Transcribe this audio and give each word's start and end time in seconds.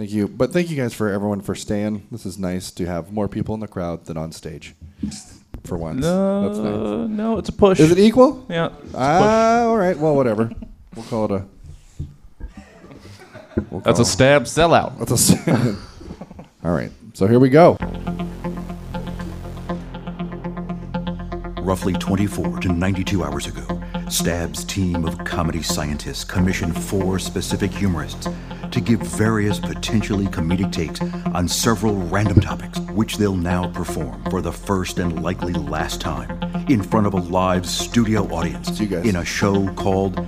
Thank 0.00 0.12
you. 0.12 0.28
But 0.28 0.50
thank 0.50 0.70
you 0.70 0.78
guys 0.78 0.94
for 0.94 1.10
everyone 1.10 1.42
for 1.42 1.54
staying. 1.54 2.06
This 2.10 2.24
is 2.24 2.38
nice 2.38 2.70
to 2.70 2.86
have 2.86 3.12
more 3.12 3.28
people 3.28 3.52
in 3.52 3.60
the 3.60 3.68
crowd 3.68 4.06
than 4.06 4.16
on 4.16 4.32
stage. 4.32 4.74
For 5.64 5.76
once. 5.76 6.00
No, 6.00 6.48
That's 6.48 6.58
nice. 6.58 7.10
no, 7.10 7.36
it's 7.36 7.50
a 7.50 7.52
push. 7.52 7.78
Is 7.80 7.90
it 7.90 7.98
equal? 7.98 8.46
Yeah. 8.48 8.68
it's 8.68 8.76
a 8.78 8.86
push. 8.86 8.94
Ah, 8.96 9.64
all 9.64 9.76
right. 9.76 9.98
Well, 9.98 10.16
whatever. 10.16 10.50
We'll 10.96 11.04
call 11.04 11.26
it 11.26 11.30
a. 11.32 11.44
We'll 13.68 13.82
That's 13.82 14.00
a 14.00 14.06
stab 14.06 14.44
sellout. 14.44 14.98
That's 15.00 15.32
a. 15.34 15.76
all 16.66 16.74
right. 16.74 16.92
So 17.12 17.26
here 17.26 17.38
we 17.38 17.50
go. 17.50 17.76
Roughly 21.70 21.92
24 21.92 22.58
to 22.62 22.68
92 22.72 23.22
hours 23.22 23.46
ago, 23.46 23.80
Stab's 24.08 24.64
team 24.64 25.04
of 25.04 25.16
comedy 25.24 25.62
scientists 25.62 26.24
commissioned 26.24 26.76
four 26.76 27.20
specific 27.20 27.70
humorists 27.70 28.26
to 28.72 28.80
give 28.80 28.98
various 29.02 29.60
potentially 29.60 30.26
comedic 30.26 30.72
takes 30.72 31.00
on 31.32 31.46
several 31.46 31.94
random 31.94 32.40
topics, 32.40 32.80
which 32.90 33.18
they'll 33.18 33.36
now 33.36 33.70
perform 33.70 34.20
for 34.30 34.42
the 34.42 34.50
first 34.50 34.98
and 34.98 35.22
likely 35.22 35.52
last 35.52 36.00
time 36.00 36.28
in 36.68 36.82
front 36.82 37.06
of 37.06 37.14
a 37.14 37.18
live 37.18 37.64
studio 37.64 38.24
audience 38.34 38.80
you 38.80 38.88
guys. 38.88 39.06
in 39.06 39.14
a 39.14 39.24
show 39.24 39.72
called 39.74 40.18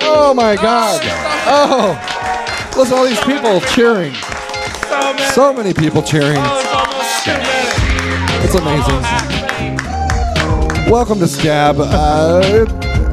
Oh 0.00 0.32
my 0.32 0.54
God! 0.54 1.00
Oh, 1.48 2.70
listen 2.76 2.94
to 2.94 3.00
all 3.00 3.04
these 3.04 3.18
people 3.24 3.60
cheering. 3.72 4.14
So 5.32 5.52
many 5.52 5.74
people 5.74 6.04
cheering. 6.04 7.63
It's 8.56 8.62
amazing. 8.62 9.02
Welcome 10.88 11.18
to 11.18 11.26
Stab. 11.26 11.74
uh, 11.80 12.40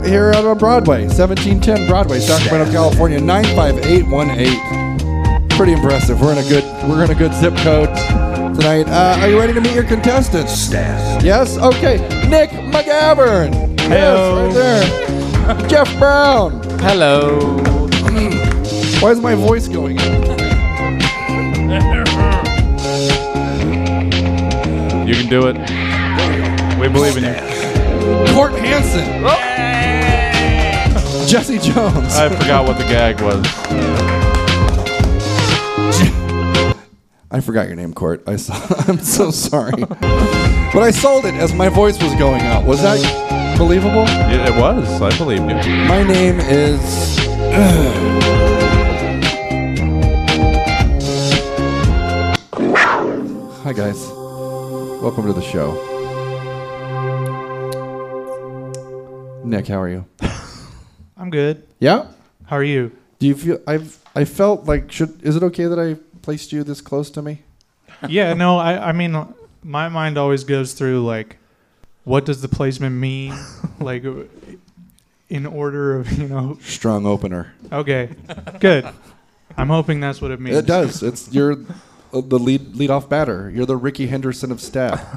here 0.03 0.31
out 0.33 0.45
on 0.45 0.55
Broadway, 0.59 1.07
1710 1.07 1.87
Broadway, 1.87 2.19
Sacramento, 2.19 2.71
California, 2.71 3.19
95818. 3.19 5.49
Pretty 5.49 5.73
impressive. 5.73 6.21
We're 6.21 6.33
in 6.33 6.37
a 6.37 6.47
good 6.47 6.63
we're 6.87 7.03
in 7.05 7.09
a 7.09 7.15
good 7.15 7.33
zip 7.33 7.55
code 7.57 7.89
tonight. 8.55 8.87
Uh, 8.87 9.17
are 9.19 9.29
you 9.29 9.39
ready 9.39 9.53
to 9.53 9.61
meet 9.61 9.73
your 9.73 9.83
contestants? 9.83 10.71
Yes. 10.71 11.57
Okay. 11.57 11.97
Nick 12.29 12.51
McGavern. 12.51 13.79
Yes, 13.79 14.19
right 14.37 14.53
there. 14.53 14.85
Jeff 15.67 15.91
Brown. 15.97 16.61
Hello. 16.81 17.57
Why 19.01 19.09
is 19.09 19.19
my 19.19 19.33
voice 19.33 19.67
going 19.67 19.97
do 25.31 25.47
it. 25.47 25.55
We 26.77 26.89
believe 26.89 27.15
in 27.15 27.23
you. 27.23 27.33
Court 28.33 28.51
Hansen. 28.51 29.05
Jesse 31.25 31.57
Jones. 31.57 32.17
I 32.17 32.27
forgot 32.27 32.67
what 32.67 32.77
the 32.77 32.83
gag 32.83 33.21
was. 33.21 33.45
I 37.31 37.39
forgot 37.39 37.67
your 37.67 37.77
name, 37.77 37.93
Court. 37.93 38.23
I 38.27 38.35
saw. 38.35 38.59
I'm 38.89 38.99
so 38.99 39.31
sorry, 39.31 39.85
but 39.85 40.83
I 40.83 40.91
sold 40.91 41.23
it 41.23 41.35
as 41.35 41.53
my 41.53 41.69
voice 41.69 41.97
was 42.03 42.13
going 42.15 42.41
out. 42.41 42.65
Was 42.65 42.81
that 42.81 42.99
believable? 43.57 44.03
Yeah, 44.03 44.53
it 44.53 44.59
was. 44.59 45.01
I 45.01 45.17
believed 45.17 45.43
you. 45.65 45.75
My 45.85 46.03
name 46.03 46.41
is. 46.41 47.17
Hi 53.63 53.71
guys, 53.71 54.11
welcome 55.01 55.25
to 55.25 55.33
the 55.33 55.41
show. 55.41 55.73
Nick, 59.43 59.67
how 59.67 59.81
are 59.81 59.89
you? 59.89 60.05
I'm 61.17 61.31
good. 61.31 61.67
Yeah. 61.79 62.05
How 62.45 62.57
are 62.57 62.63
you? 62.63 62.95
Do 63.17 63.25
you 63.25 63.35
feel 63.35 63.59
I've 63.65 63.97
I 64.15 64.25
felt 64.25 64.65
like 64.65 64.91
should 64.91 65.21
is 65.23 65.35
it 65.35 65.43
okay 65.43 65.65
that 65.65 65.79
I 65.79 65.95
placed 66.21 66.53
you 66.53 66.63
this 66.63 66.81
close 66.81 67.09
to 67.11 67.21
me? 67.23 67.41
yeah, 68.07 68.33
no, 68.33 68.57
I, 68.57 68.89
I 68.89 68.91
mean, 68.91 69.33
my 69.63 69.89
mind 69.89 70.17
always 70.17 70.43
goes 70.43 70.73
through 70.73 71.03
like, 71.03 71.37
what 72.03 72.25
does 72.25 72.41
the 72.41 72.47
placement 72.47 72.95
mean? 72.95 73.35
like, 73.79 74.03
in 75.29 75.45
order 75.45 75.97
of, 75.97 76.11
you 76.11 76.27
know, 76.27 76.59
Strong 76.61 77.07
opener. 77.07 77.53
okay, 77.71 78.09
good. 78.59 78.87
I'm 79.57 79.67
hoping 79.69 79.99
that's 79.99 80.21
what 80.21 80.31
it 80.31 80.39
means. 80.39 80.57
It 80.57 80.65
does. 80.65 81.03
It's 81.03 81.31
you're 81.33 81.57
the 82.11 82.39
lead 82.39 82.75
lead 82.75 82.89
off 82.89 83.09
batter. 83.09 83.49
You're 83.53 83.65
the 83.65 83.77
Rickey 83.77 84.07
Henderson 84.07 84.51
of 84.51 84.61
Stab. 84.61 84.99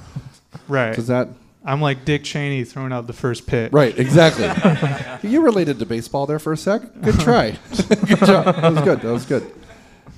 Right. 0.66 0.94
Does 0.94 1.08
that 1.08 1.28
I'm 1.62 1.82
like 1.82 2.06
Dick 2.06 2.24
Cheney 2.24 2.64
throwing 2.64 2.92
out 2.92 3.06
the 3.06 3.12
first 3.12 3.46
pitch. 3.46 3.72
right? 3.72 3.98
Exactly. 3.98 5.28
you 5.28 5.42
related 5.42 5.78
to 5.80 5.84
baseball 5.84 6.26
there 6.26 6.38
for 6.38 6.52
a 6.52 6.56
sec. 6.56 6.82
Good 7.02 7.20
try. 7.20 7.50
good 7.88 8.18
job. 8.20 8.44
That 8.56 8.72
was 8.72 8.82
good. 8.82 9.00
That 9.00 9.12
was 9.12 9.26
good. 9.26 9.50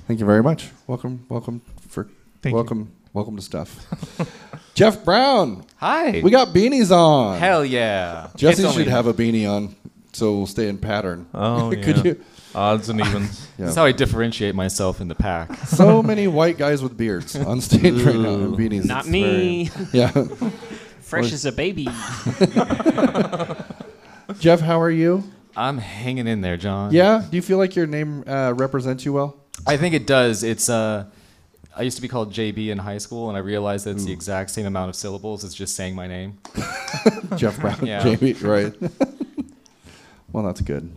Thank 0.07 0.19
you 0.21 0.25
very 0.25 0.43
much. 0.43 0.69
Welcome. 0.85 1.25
Welcome 1.27 1.61
for. 1.89 2.07
Thank 2.41 2.51
you. 2.53 2.55
welcome. 2.55 2.91
Welcome 3.13 3.35
to 3.35 3.41
stuff. 3.41 3.87
Jeff 4.73 5.03
Brown. 5.03 5.65
Hi. 5.77 6.21
We 6.21 6.29
got 6.31 6.49
beanies 6.49 6.91
on. 6.91 7.39
Hell 7.39 7.65
yeah. 7.65 8.29
Jesse 8.35 8.69
should 8.71 8.87
have 8.87 9.07
a 9.07 9.13
beanie 9.13 9.49
on, 9.49 9.75
so 10.13 10.37
we'll 10.37 10.47
stay 10.47 10.67
in 10.67 10.77
pattern. 10.77 11.27
Oh, 11.33 11.71
Could 11.71 11.97
yeah. 11.97 12.03
you? 12.03 12.23
Odds 12.57 12.89
and 12.89 12.99
evens. 13.05 13.47
Yeah. 13.57 13.65
That's 13.65 13.77
how 13.77 13.85
I 13.85 13.91
differentiate 13.91 14.55
myself 14.55 14.99
in 14.99 15.07
the 15.07 15.15
pack. 15.15 15.55
So 15.67 16.01
many 16.01 16.27
white 16.27 16.57
guys 16.57 16.81
with 16.81 16.97
beards 16.97 17.35
on 17.35 17.61
stage 17.61 18.01
right 18.01 18.15
now 18.15 18.29
in 18.33 18.55
beanies. 18.55 18.85
Not 18.85 19.01
It's 19.05 19.09
me. 19.09 19.65
very- 19.67 19.87
yeah. 19.93 20.11
Fresh 21.01 21.31
as 21.31 21.45
a 21.45 21.51
baby. 21.53 21.87
Jeff, 24.39 24.59
how 24.59 24.81
are 24.81 24.91
you? 24.91 25.23
I'm 25.55 25.77
hanging 25.77 26.27
in 26.27 26.41
there, 26.41 26.57
John. 26.57 26.91
Yeah. 26.93 27.23
Do 27.29 27.35
you 27.37 27.41
feel 27.41 27.57
like 27.57 27.75
your 27.75 27.87
name 27.87 28.23
uh, 28.27 28.53
represents 28.55 29.05
you 29.05 29.13
well? 29.13 29.37
I 29.65 29.77
think 29.77 29.95
it 29.95 30.05
does. 30.05 30.43
It's 30.43 30.69
uh 30.69 31.05
I 31.75 31.83
used 31.83 31.95
to 31.97 32.01
be 32.01 32.07
called 32.07 32.33
JB 32.33 32.69
in 32.69 32.77
high 32.79 32.97
school 32.97 33.29
and 33.29 33.37
I 33.37 33.41
realized 33.41 33.85
that 33.85 33.91
it's 33.91 34.05
the 34.05 34.11
exact 34.11 34.49
same 34.49 34.65
amount 34.65 34.89
of 34.89 34.95
syllables 34.95 35.43
as 35.43 35.53
just 35.53 35.75
saying 35.75 35.93
my 35.95 36.07
name. 36.07 36.39
Jeff 37.35 37.59
Brown, 37.59 37.85
Yeah. 37.85 38.03
Jamie, 38.03 38.33
right? 38.33 38.73
well, 40.31 40.43
that's 40.43 40.61
good. 40.61 40.91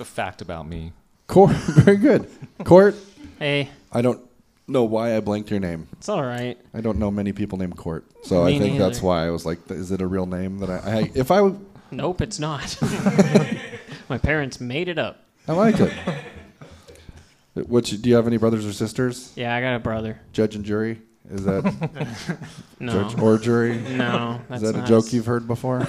It's 0.00 0.08
a 0.08 0.12
fact 0.14 0.40
about 0.40 0.66
me. 0.66 0.94
Court, 1.26 1.50
very 1.56 1.98
good. 1.98 2.26
Court, 2.64 2.94
Hey, 3.38 3.68
I 3.92 4.00
don't 4.00 4.18
know 4.66 4.84
why 4.84 5.14
I 5.14 5.20
blanked 5.20 5.50
your 5.50 5.60
name. 5.60 5.88
it's 5.92 6.08
all 6.08 6.22
right. 6.22 6.56
I 6.72 6.80
don't 6.80 6.98
know 6.98 7.10
many 7.10 7.32
people 7.34 7.58
named 7.58 7.76
Court, 7.76 8.06
so 8.24 8.44
I 8.46 8.52
Me 8.52 8.58
think 8.58 8.78
that's 8.78 8.96
neither. 8.98 9.06
why 9.06 9.26
I 9.26 9.30
was 9.30 9.44
like, 9.44 9.58
is 9.70 9.90
it 9.92 10.00
a 10.00 10.06
real 10.06 10.24
name 10.24 10.58
that 10.60 10.70
I? 10.70 10.76
If 10.78 10.86
I 10.86 11.10
if 11.20 11.30
I, 11.30 11.36
w- 11.36 11.66
Nope, 11.90 12.22
it's 12.22 12.38
not. 12.38 12.78
My 14.08 14.16
parents 14.16 14.58
made 14.58 14.88
it 14.88 14.98
up. 14.98 15.22
I 15.46 15.52
like 15.52 15.78
it. 15.78 15.92
Which 17.54 18.00
do 18.00 18.08
you 18.08 18.14
have 18.16 18.26
any 18.26 18.38
brothers 18.38 18.64
or 18.64 18.72
sisters? 18.72 19.34
Yeah, 19.36 19.54
I 19.54 19.60
got 19.60 19.74
a 19.74 19.80
brother. 19.80 20.18
Judge 20.32 20.54
and 20.56 20.64
jury? 20.64 21.02
Is 21.30 21.44
that 21.44 22.38
No, 22.80 22.92
judge 23.06 23.20
or 23.20 23.36
jury? 23.36 23.76
no, 23.76 24.40
that's 24.48 24.62
Is 24.62 24.72
that 24.72 24.76
a 24.78 24.80
not 24.80 24.88
joke 24.88 25.12
you've 25.12 25.26
heard 25.26 25.46
before 25.46 25.86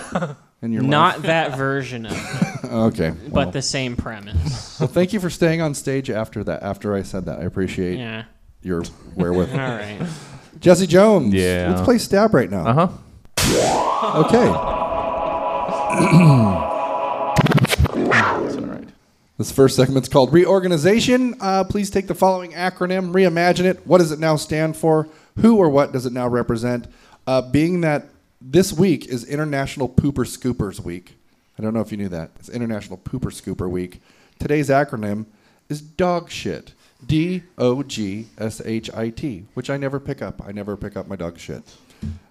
in 0.61 0.71
your 0.71 0.83
Not 0.83 1.23
that 1.23 1.57
version 1.57 2.05
of 2.05 2.11
it, 2.11 2.15
life? 2.15 2.47
Okay. 2.71 3.09
but 3.23 3.31
well. 3.31 3.51
the 3.51 3.61
same 3.61 3.95
premise. 3.95 4.79
Well, 4.79 4.87
thank 4.87 5.13
you 5.13 5.19
for 5.19 5.29
staying 5.29 5.61
on 5.61 5.73
stage 5.73 6.09
after 6.09 6.43
that. 6.43 6.61
After 6.63 6.93
I 6.95 7.01
said 7.01 7.25
that, 7.25 7.39
I 7.39 7.43
appreciate 7.43 7.97
Yeah. 7.97 8.25
your 8.61 8.83
wherewith. 9.15 9.49
All 9.53 9.57
right. 9.57 9.99
Jesse 10.59 10.87
Jones. 10.87 11.33
Yeah. 11.33 11.69
Let's 11.71 11.81
play 11.81 11.97
stab 11.97 12.33
right 12.33 12.49
now. 12.51 12.65
Uh 12.67 12.73
huh. 12.73 14.21
Okay. 14.25 14.47
It's 18.43 18.55
all 18.57 18.65
right. 18.65 18.87
This 19.37 19.51
first 19.51 19.75
segment's 19.75 20.07
called 20.09 20.31
Reorganization. 20.33 21.35
Uh, 21.39 21.63
please 21.63 21.89
take 21.89 22.07
the 22.07 22.15
following 22.15 22.51
acronym, 22.51 23.11
reimagine 23.11 23.65
it. 23.65 23.85
What 23.87 23.97
does 23.99 24.11
it 24.11 24.19
now 24.19 24.35
stand 24.35 24.77
for? 24.77 25.07
Who 25.37 25.57
or 25.57 25.69
what 25.69 25.91
does 25.91 26.05
it 26.05 26.13
now 26.13 26.27
represent? 26.27 26.87
Uh, 27.27 27.41
being 27.41 27.81
that 27.81 28.07
this 28.41 28.73
week 28.73 29.05
is 29.05 29.23
International 29.23 29.87
Pooper 29.87 30.25
Scoopers 30.25 30.79
Week. 30.79 31.15
I 31.57 31.61
don't 31.61 31.73
know 31.73 31.81
if 31.81 31.91
you 31.91 31.97
knew 31.97 32.09
that. 32.09 32.31
It's 32.39 32.49
International 32.49 32.97
Pooper 32.97 33.31
Scooper 33.31 33.69
Week. 33.69 34.01
Today's 34.39 34.69
acronym 34.69 35.25
is 35.69 35.81
dog 35.81 36.29
shit. 36.29 36.73
D 37.05 37.43
O 37.57 37.81
G 37.83 38.27
S 38.37 38.61
H 38.63 38.89
I 38.93 39.09
T, 39.09 39.45
which 39.53 39.69
I 39.69 39.77
never 39.77 39.99
pick 39.99 40.21
up. 40.21 40.41
I 40.45 40.51
never 40.51 40.77
pick 40.77 40.95
up 40.95 41.07
my 41.07 41.15
dog 41.15 41.39
shit. 41.39 41.63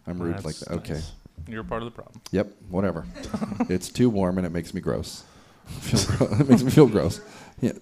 I'm 0.06 0.18
rude 0.20 0.34
That's 0.34 0.44
like 0.44 0.56
that. 0.56 0.70
Okay. 0.78 0.94
nice. 0.94 1.12
You're 1.48 1.64
part 1.64 1.82
of 1.82 1.86
the 1.86 1.90
problem. 1.90 2.20
Yep, 2.30 2.52
whatever. 2.68 3.06
it's 3.68 3.88
too 3.88 4.10
warm 4.10 4.38
and 4.38 4.46
it 4.46 4.50
makes 4.50 4.74
me 4.74 4.80
gross. 4.80 5.24
It 5.92 6.48
makes 6.48 6.62
me 6.62 6.70
feel 6.70 6.86
gross. 6.86 7.20
Yeah, 7.60 7.72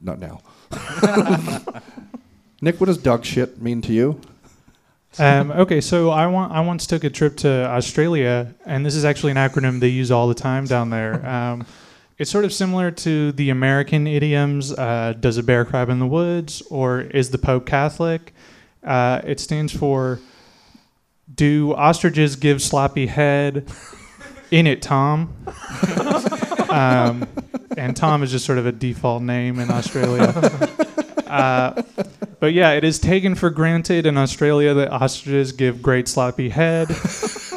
not 0.00 0.18
now. 0.18 0.40
Nick, 2.60 2.80
what 2.80 2.86
does 2.86 2.98
dog 2.98 3.24
shit 3.24 3.60
mean 3.60 3.82
to 3.82 3.92
you? 3.92 4.20
Um, 5.18 5.52
okay, 5.52 5.80
so 5.80 6.10
I, 6.10 6.26
want, 6.26 6.52
I 6.52 6.60
once 6.60 6.86
took 6.86 7.04
a 7.04 7.10
trip 7.10 7.36
to 7.38 7.48
Australia, 7.68 8.52
and 8.66 8.84
this 8.84 8.96
is 8.96 9.04
actually 9.04 9.30
an 9.30 9.36
acronym 9.36 9.78
they 9.78 9.88
use 9.88 10.10
all 10.10 10.26
the 10.26 10.34
time 10.34 10.64
down 10.66 10.90
there. 10.90 11.24
Um, 11.34 11.66
it's 12.16 12.30
sort 12.30 12.44
of 12.44 12.52
similar 12.52 12.92
to 12.92 13.32
the 13.32 13.50
American 13.50 14.06
idioms 14.06 14.72
uh, 14.72 15.14
Does 15.18 15.36
a 15.36 15.42
bear 15.42 15.64
crab 15.64 15.88
in 15.88 15.98
the 15.98 16.06
woods? 16.06 16.62
or 16.70 17.00
Is 17.00 17.30
the 17.30 17.38
Pope 17.38 17.66
Catholic? 17.66 18.32
Uh, 18.84 19.20
it 19.24 19.40
stands 19.40 19.76
for 19.76 20.20
Do 21.34 21.74
ostriches 21.74 22.36
give 22.36 22.62
sloppy 22.62 23.06
head? 23.06 23.68
In 24.50 24.68
it, 24.68 24.80
Tom. 24.82 25.34
um, 26.68 27.26
and 27.76 27.96
Tom 27.96 28.22
is 28.22 28.30
just 28.30 28.44
sort 28.44 28.58
of 28.58 28.66
a 28.66 28.72
default 28.72 29.22
name 29.22 29.58
in 29.58 29.68
Australia. 29.70 30.32
Uh, 31.34 31.82
but 32.38 32.52
yeah, 32.52 32.72
it 32.72 32.84
is 32.84 32.98
taken 32.98 33.34
for 33.34 33.50
granted 33.50 34.06
in 34.06 34.16
Australia 34.16 34.72
that 34.74 34.92
ostriches 34.92 35.52
give 35.52 35.82
great 35.82 36.06
sloppy 36.06 36.48
head. 36.48 36.90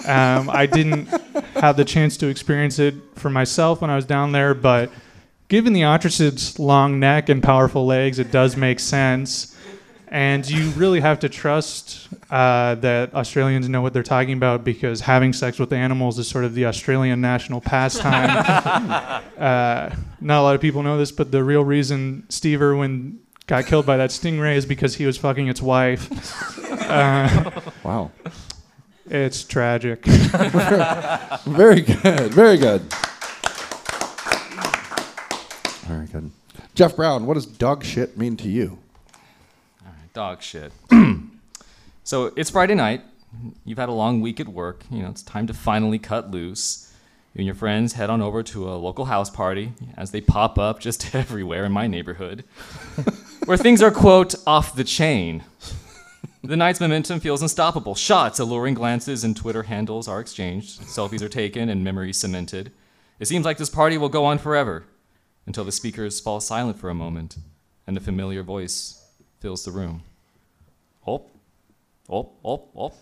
Um, 0.08 0.50
I 0.50 0.66
didn't 0.66 1.08
have 1.56 1.78
the 1.78 1.86
chance 1.86 2.18
to 2.18 2.28
experience 2.28 2.80
it 2.80 2.96
for 3.16 3.30
myself 3.30 3.82
when 3.82 3.90
I 3.90 3.96
was 3.96 4.06
down 4.06 4.32
there, 4.32 4.54
but 4.54 4.90
given 5.48 5.74
the 5.74 5.84
ostrich's 5.84 6.58
long 6.58 7.00
neck 7.00 7.30
and 7.30 7.44
powerful 7.44 7.86
legs, 7.86 8.18
it 8.18 8.32
does 8.32 8.58
make 8.58 8.80
sense. 8.80 9.56
And 10.10 10.50
you 10.50 10.70
really 10.72 11.02
have 11.02 11.20
to 11.20 11.30
trust 11.30 12.08
uh, 12.32 12.76
that 12.76 13.14
Australians 13.14 13.68
know 13.68 13.82
what 13.82 13.92
they're 13.92 14.04
talking 14.04 14.38
about 14.38 14.64
because 14.64 15.02
having 15.02 15.34
sex 15.34 15.60
with 15.60 15.74
animals 15.74 16.18
is 16.18 16.30
sort 16.30 16.46
of 16.46 16.56
the 16.56 16.66
Australian 16.66 17.20
national 17.20 17.60
pastime. 17.60 18.30
uh, 19.38 19.94
not 20.22 20.40
a 20.40 20.44
lot 20.44 20.56
of 20.56 20.62
people 20.62 20.82
know 20.82 20.98
this, 20.98 21.12
but 21.12 21.32
the 21.32 21.44
real 21.44 21.64
reason 21.64 22.26
Steve 22.30 22.62
Irwin 22.62 23.20
got 23.48 23.66
killed 23.66 23.86
by 23.86 23.98
that 23.98 24.10
stingray 24.12 24.56
is 24.56 24.66
because 24.66 24.96
he 24.96 25.06
was 25.06 25.18
fucking 25.18 25.48
its 25.48 25.62
wife. 25.62 26.10
Uh, 26.88 27.52
Wow. 27.84 28.12
it's 29.10 29.44
tragic. 29.44 30.06
Very 30.06 31.82
good. 31.82 32.32
Very 32.34 32.56
good. 32.58 32.82
Very 35.86 36.06
good. 36.08 36.32
Jeff 36.76 36.96
Brown, 36.96 37.26
what 37.26 37.34
does 37.34 37.46
dog 37.46 37.84
shit 37.84 38.18
mean 38.18 38.38
to 38.38 38.48
you? 38.48 38.80
Dog 40.14 40.42
shit. 40.42 40.72
so 42.06 42.32
it's 42.38 42.50
Friday 42.50 42.76
night. 42.76 43.02
You've 43.66 43.78
had 43.80 43.90
a 43.90 43.94
long 43.94 44.22
week 44.22 44.40
at 44.40 44.48
work. 44.48 44.84
You 44.90 45.02
know, 45.04 45.10
it's 45.10 45.24
time 45.24 45.46
to 45.48 45.54
finally 45.54 46.00
cut 46.00 46.32
loose. 46.32 46.87
You 47.38 47.42
and 47.42 47.46
your 47.46 47.54
friends 47.54 47.94
head 47.94 48.10
on 48.10 48.20
over 48.20 48.42
to 48.42 48.68
a 48.68 48.82
local 48.82 49.06
house 49.06 49.30
party 49.30 49.74
as 49.96 50.10
they 50.10 50.22
pop 50.22 50.58
up 50.58 50.80
just 50.80 51.14
everywhere 51.14 51.66
in 51.66 51.72
my 51.72 51.86
neighborhood, 51.86 52.44
where 53.46 53.58
things 53.58 53.80
are, 53.84 53.92
quote, 53.92 54.34
off 54.48 54.76
the 54.76 54.84
chain. 54.84 55.44
The 56.44 56.58
night's 56.58 56.80
momentum 56.80 57.20
feels 57.20 57.44
unstoppable. 57.44 57.94
Shots, 57.94 58.40
alluring 58.40 58.74
glances, 58.74 59.24
and 59.24 59.38
Twitter 59.38 59.62
handles 59.62 60.08
are 60.08 60.20
exchanged. 60.20 60.82
Selfies 60.82 61.22
are 61.22 61.30
taken 61.30 61.70
and 61.70 61.84
memories 61.84 62.20
cemented. 62.20 62.72
It 63.20 63.28
seems 63.28 63.46
like 63.46 63.60
this 63.60 63.70
party 63.70 64.00
will 64.00 64.10
go 64.10 64.26
on 64.26 64.40
forever 64.40 64.86
until 65.46 65.64
the 65.64 65.72
speakers 65.72 66.20
fall 66.20 66.40
silent 66.40 66.80
for 66.80 66.90
a 66.90 66.96
moment 66.96 67.38
and 67.86 67.96
a 67.96 68.02
familiar 68.02 68.42
voice 68.42 69.06
fills 69.42 69.64
the 69.64 69.70
room. 69.70 70.02
Op, 71.06 71.30
op, 72.10 72.34
op, 72.42 72.72
op. 72.74 72.96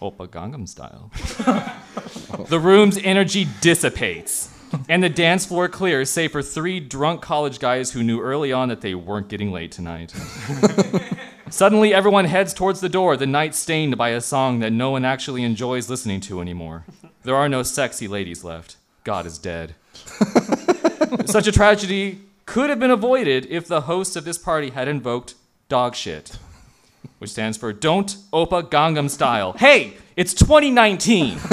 Oppa 0.00 0.28
Gangnam 0.28 0.68
style. 0.68 1.10
the 2.48 2.60
room's 2.60 2.98
energy 2.98 3.46
dissipates, 3.60 4.52
and 4.88 5.02
the 5.02 5.08
dance 5.08 5.46
floor 5.46 5.68
clears, 5.68 6.10
save 6.10 6.32
for 6.32 6.42
three 6.42 6.80
drunk 6.80 7.22
college 7.22 7.58
guys 7.58 7.92
who 7.92 8.02
knew 8.02 8.20
early 8.20 8.52
on 8.52 8.68
that 8.68 8.82
they 8.82 8.94
weren't 8.94 9.28
getting 9.28 9.52
late 9.52 9.72
tonight. 9.72 10.12
Suddenly, 11.50 11.94
everyone 11.94 12.24
heads 12.24 12.52
towards 12.52 12.80
the 12.80 12.88
door, 12.88 13.16
the 13.16 13.26
night 13.26 13.54
stained 13.54 13.96
by 13.96 14.10
a 14.10 14.20
song 14.20 14.58
that 14.58 14.72
no 14.72 14.90
one 14.90 15.04
actually 15.04 15.44
enjoys 15.44 15.88
listening 15.88 16.20
to 16.22 16.40
anymore. 16.40 16.84
There 17.22 17.36
are 17.36 17.48
no 17.48 17.62
sexy 17.62 18.08
ladies 18.08 18.42
left. 18.44 18.76
God 19.04 19.26
is 19.26 19.38
dead. 19.38 19.76
Such 21.26 21.46
a 21.46 21.52
tragedy 21.52 22.20
could 22.46 22.68
have 22.68 22.80
been 22.80 22.90
avoided 22.90 23.46
if 23.46 23.66
the 23.66 23.82
hosts 23.82 24.16
of 24.16 24.24
this 24.24 24.38
party 24.38 24.70
had 24.70 24.88
invoked 24.88 25.34
dog 25.68 25.94
shit, 25.94 26.38
which 27.18 27.30
stands 27.30 27.56
for 27.56 27.72
Don't 27.72 28.16
Opa 28.32 28.68
Gangnam 28.68 29.08
Style. 29.08 29.54
Hey, 29.54 29.94
it's 30.16 30.34
2019. 30.34 31.38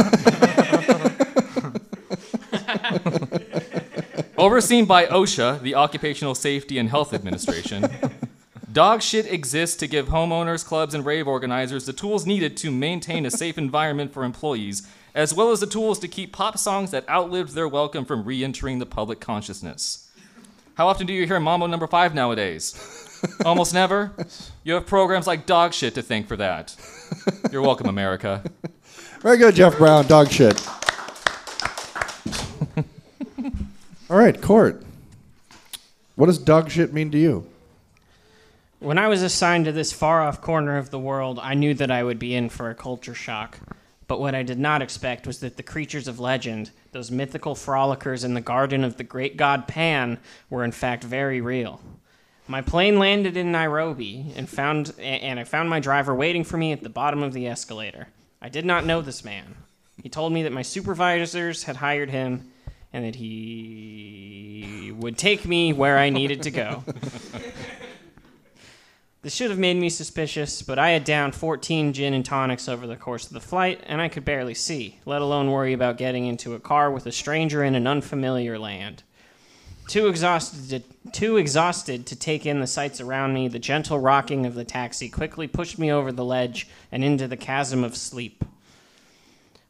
Overseen 4.38 4.86
by 4.86 5.06
OSHA, 5.06 5.62
the 5.62 5.76
Occupational 5.76 6.36
Safety 6.36 6.78
and 6.78 6.90
Health 6.90 7.14
Administration, 7.14 7.86
dog 8.72 9.02
shit 9.02 9.32
exists 9.32 9.78
to 9.78 9.88
give 9.88 10.08
homeowners, 10.08 10.66
clubs, 10.66 10.94
and 10.94 11.06
rave 11.06 11.28
organizers 11.28 11.86
the 11.86 11.94
tools 11.94 12.26
needed 12.26 12.58
to 12.58 12.70
maintain 12.72 13.26
a 13.26 13.32
safe 13.32 13.58
environment 13.58 14.12
for 14.14 14.26
employees, 14.26 14.86
as 15.16 15.34
well 15.34 15.52
as 15.52 15.62
the 15.62 15.68
tools 15.68 15.98
to 16.00 16.08
keep 16.08 16.34
pop 16.34 16.58
songs 16.58 16.92
that 16.92 17.08
outlived 17.08 17.54
their 17.54 17.68
welcome 17.68 18.04
from 18.04 18.26
re 18.26 18.44
entering 18.44 18.80
the 18.80 18.86
public 18.86 19.22
consciousness. 19.22 20.10
How 20.76 20.88
often 20.88 21.06
do 21.06 21.14
you 21.14 21.28
hear 21.28 21.40
Mambo 21.40 21.68
number 21.68 21.88
five 21.88 22.16
nowadays? 22.16 23.03
Almost 23.46 23.74
never. 23.74 24.12
You 24.64 24.74
have 24.74 24.86
programs 24.86 25.28
like 25.28 25.46
Dog 25.46 25.74
Shit 25.74 25.96
to 25.96 26.02
thank 26.02 26.28
for 26.28 26.38
that. 26.38 26.76
You're 27.52 27.62
welcome, 27.62 27.88
America. 27.88 28.44
Very 29.22 29.38
good, 29.38 29.56
Jeff 29.56 29.78
Brown. 29.78 30.08
Dog 30.08 30.30
shit. 30.30 30.68
All 34.10 34.18
right, 34.18 34.40
Court. 34.42 34.84
What 36.16 36.28
does 36.28 36.38
dog 36.38 36.70
shit 36.70 36.94
mean 36.94 37.10
to 37.12 37.18
you? 37.18 37.48
When 38.80 38.98
I 38.98 39.08
was 39.08 39.24
assigned 39.24 39.66
to 39.66 39.72
this 39.72 39.92
far 39.92 40.22
off 40.22 40.42
corner 40.42 40.78
of 40.78 40.92
the 40.92 41.00
world, 41.00 41.40
I 41.42 41.54
knew 41.54 41.74
that 41.74 41.90
I 41.90 42.04
would 42.04 42.20
be 42.20 42.36
in 42.36 42.50
for 42.50 42.70
a 42.70 42.76
culture 42.76 43.16
shock. 43.16 43.58
But 44.08 44.20
what 44.20 44.36
I 44.36 44.44
did 44.44 44.60
not 44.60 44.82
expect 44.82 45.26
was 45.26 45.40
that 45.40 45.58
the 45.58 45.64
creatures 45.64 46.08
of 46.08 46.20
legend, 46.20 46.72
those 46.92 47.10
mythical 47.10 47.56
frolickers 47.56 48.24
in 48.24 48.34
the 48.34 48.42
garden 48.42 48.84
of 48.84 48.98
the 48.98 49.04
great 49.04 49.38
god 49.38 49.68
Pan, 49.68 50.20
were 50.50 50.64
in 50.64 50.74
fact 50.74 51.04
very 51.04 51.42
real. 51.42 51.82
My 52.48 52.62
plane 52.62 53.00
landed 53.00 53.38
in 53.38 53.52
Nairobi 53.52 54.34
and 54.36 54.50
found 54.50 54.94
and 55.00 55.40
I 55.40 55.44
found 55.44 55.70
my 55.70 55.80
driver 55.80 56.14
waiting 56.14 56.44
for 56.44 56.58
me 56.58 56.72
at 56.72 56.84
the 56.84 56.90
bottom 56.90 57.24
of 57.24 57.34
the 57.34 57.48
escalator. 57.48 58.10
I 58.42 58.50
did 58.50 58.66
not 58.66 58.86
know 58.86 59.02
this 59.02 59.24
man. 59.24 59.56
He 60.02 60.10
told 60.10 60.34
me 60.34 60.44
that 60.44 60.52
my 60.52 60.62
supervisors 60.62 61.64
had 61.64 61.78
hired 61.78 62.10
him 62.10 62.52
and 62.92 63.06
that 63.06 63.16
he 63.16 64.94
would 64.96 65.18
take 65.18 65.46
me 65.46 65.74
where 65.74 65.98
I 65.98 66.10
needed 66.10 66.44
to 66.44 66.52
go. 66.52 66.84
This 69.24 69.34
should 69.34 69.52
have 69.52 69.60
made 69.60 69.78
me 69.78 69.90
suspicious, 69.90 70.62
but 70.62 70.78
I 70.78 70.90
had 70.90 71.06
downed 71.06 71.34
14 71.34 71.94
gin 71.94 72.14
and 72.14 72.26
tonics 72.26 72.68
over 72.68 72.86
the 72.86 72.98
course 72.98 73.26
of 73.26 73.32
the 73.32 73.40
flight, 73.40 73.80
and 73.86 74.02
I 74.02 74.10
could 74.10 74.26
barely 74.26 74.54
see, 74.54 75.00
let 75.06 75.22
alone 75.22 75.50
worry 75.50 75.72
about 75.72 75.98
getting 75.98 76.26
into 76.26 76.56
a 76.56 76.60
car 76.60 76.92
with 76.92 77.06
a 77.06 77.12
stranger 77.14 77.64
in 77.64 77.74
an 77.74 77.88
unfamiliar 77.88 78.60
land. 78.60 79.04
Too 79.88 80.08
exhausted, 80.08 80.70
to, 80.70 81.12
too 81.12 81.38
exhausted 81.38 82.06
to 82.08 82.16
take 82.16 82.46
in 82.46 82.60
the 82.60 82.68
sights 82.68 83.02
around 83.02 83.34
me, 83.34 83.48
the 83.48 83.60
gentle 83.60 84.00
rocking 84.00 84.46
of 84.46 84.56
the 84.56 84.64
taxi 84.64 85.10
quickly 85.10 85.48
pushed 85.48 85.78
me 85.78 85.92
over 85.92 86.12
the 86.12 86.26
ledge 86.26 86.68
and 86.92 87.04
into 87.04 87.28
the 87.28 87.38
chasm 87.38 87.84
of 87.84 87.96
sleep. 87.96 88.44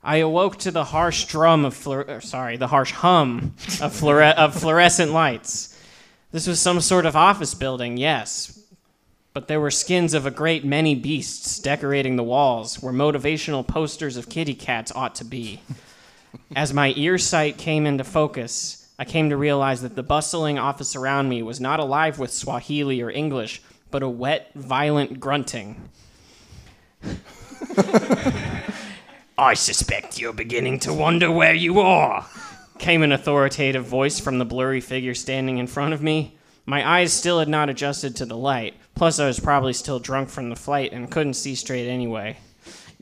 I 0.04 0.18
awoke 0.18 0.60
to 0.60 0.72
the 0.72 0.84
harsh 0.84 1.26
drum 1.26 1.66
of 1.66 1.88
er, 1.88 2.20
sorry, 2.22 2.58
the 2.58 2.68
harsh 2.68 2.92
hum 2.92 3.56
of, 3.82 3.94
fluore- 3.94 4.36
of 4.36 4.54
fluorescent 4.54 5.12
lights. 5.12 5.80
This 6.32 6.46
was 6.46 6.60
some 6.60 6.82
sort 6.82 7.06
of 7.06 7.16
office 7.16 7.54
building, 7.54 7.98
yes, 7.98 8.60
but 9.34 9.48
there 9.48 9.62
were 9.62 9.72
skins 9.72 10.14
of 10.14 10.26
a 10.26 10.32
great 10.32 10.66
many 10.66 10.94
beasts 10.94 11.58
decorating 11.58 12.18
the 12.18 12.24
walls, 12.24 12.82
where 12.84 12.94
motivational 12.94 13.66
posters 13.66 14.18
of 14.18 14.30
kitty 14.30 14.54
cats 14.54 14.92
ought 14.94 15.16
to 15.16 15.26
be. 15.26 15.62
As 16.56 16.74
my 16.74 16.94
ear 16.98 17.18
sight 17.18 17.58
came 17.58 17.86
into 17.86 18.04
focus, 18.04 18.83
I 18.98 19.06
came 19.06 19.30
to 19.30 19.38
realize 19.38 19.82
that 19.82 19.96
the 19.96 20.04
bustling 20.04 20.60
office 20.60 20.96
around 20.96 21.30
me 21.30 21.42
was 21.42 21.60
not 21.60 21.80
alive 21.80 22.20
with 22.20 22.32
Swahili 22.32 23.02
or 23.02 23.10
English, 23.10 23.62
but 23.90 24.04
a 24.04 24.10
wet, 24.10 24.52
violent 24.54 25.20
grunting. 25.20 25.90
I 29.38 29.56
suspect 29.56 30.20
you're 30.20 30.34
beginning 30.34 30.80
to 30.80 30.94
wonder 30.94 31.32
where 31.32 31.56
you 31.56 31.80
are, 31.80 32.28
came 32.78 33.02
an 33.02 33.12
authoritative 33.12 33.86
voice 33.86 34.20
from 34.20 34.38
the 34.38 34.46
blurry 34.46 34.80
figure 34.80 35.16
standing 35.16 35.58
in 35.58 35.66
front 35.66 35.94
of 35.94 36.04
me. 36.04 36.38
My 36.66 36.88
eyes 36.88 37.12
still 37.12 37.40
had 37.40 37.50
not 37.50 37.70
adjusted 37.70 38.16
to 38.18 38.26
the 38.26 38.38
light, 38.38 38.76
plus, 38.94 39.20
I 39.20 39.26
was 39.26 39.40
probably 39.40 39.74
still 39.74 40.00
drunk 40.00 40.30
from 40.30 40.50
the 40.50 40.56
flight 40.56 40.94
and 40.94 41.10
couldn't 41.12 41.34
see 41.34 41.56
straight 41.56 41.90
anyway. 41.90 42.38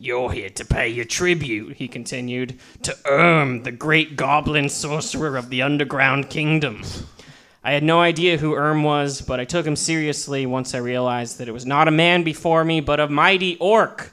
You're 0.04 0.32
here 0.32 0.50
to 0.50 0.66
pay 0.66 0.90
your 0.90 1.06
tribute, 1.06 1.78
he 1.78 1.88
continued, 1.88 2.58
to 2.82 2.98
Erm, 3.06 3.62
the 3.62 3.72
great 3.72 4.16
goblin 4.16 4.68
sorcerer 4.68 5.38
of 5.38 5.52
the 5.52 5.62
underground 5.62 6.28
kingdom. 6.28 6.82
I 7.64 7.74
had 7.74 7.84
no 7.84 8.02
idea 8.02 8.40
who 8.40 8.56
Erm 8.56 8.82
was, 8.82 9.22
but 9.22 9.40
I 9.40 9.46
took 9.46 9.64
him 9.64 9.76
seriously 9.76 10.48
once 10.48 10.74
I 10.74 10.80
realized 10.80 11.38
that 11.38 11.48
it 11.48 11.52
was 11.52 11.68
not 11.68 11.88
a 11.88 11.92
man 11.92 12.24
before 12.24 12.66
me, 12.66 12.80
but 12.80 13.00
a 13.00 13.08
mighty 13.10 13.58
orc. 13.58 14.12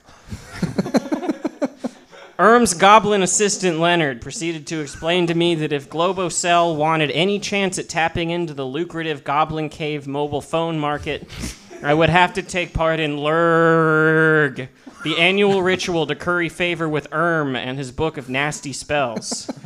Erm's 2.39 2.75
goblin 2.75 3.23
assistant 3.23 3.81
Leonard 3.81 4.21
proceeded 4.21 4.67
to 4.67 4.83
explain 4.83 5.27
to 5.29 5.35
me 5.35 5.55
that 5.55 5.73
if 5.73 5.89
Globocell 5.89 6.77
wanted 6.77 7.11
any 7.13 7.39
chance 7.39 7.79
at 7.79 7.89
tapping 7.89 8.29
into 8.29 8.53
the 8.53 8.67
lucrative 8.67 9.25
Goblin 9.25 9.71
Cave 9.71 10.07
mobile 10.07 10.43
phone 10.43 10.79
market, 10.79 11.27
I 11.83 11.95
would 11.95 12.11
have 12.11 12.35
to 12.35 12.43
take 12.43 12.75
part 12.75 13.01
in 13.01 13.17
Lurg, 13.17 14.69
the 15.09 15.19
annual 15.19 15.63
ritual 15.63 16.07
to 16.07 16.15
curry 16.15 16.51
favor 16.51 16.87
with 16.87 17.09
Erm 17.13 17.57
and 17.57 17.79
his 17.79 17.91
book 17.91 18.19
of 18.19 18.29
nasty 18.29 18.73
spells. 18.73 19.51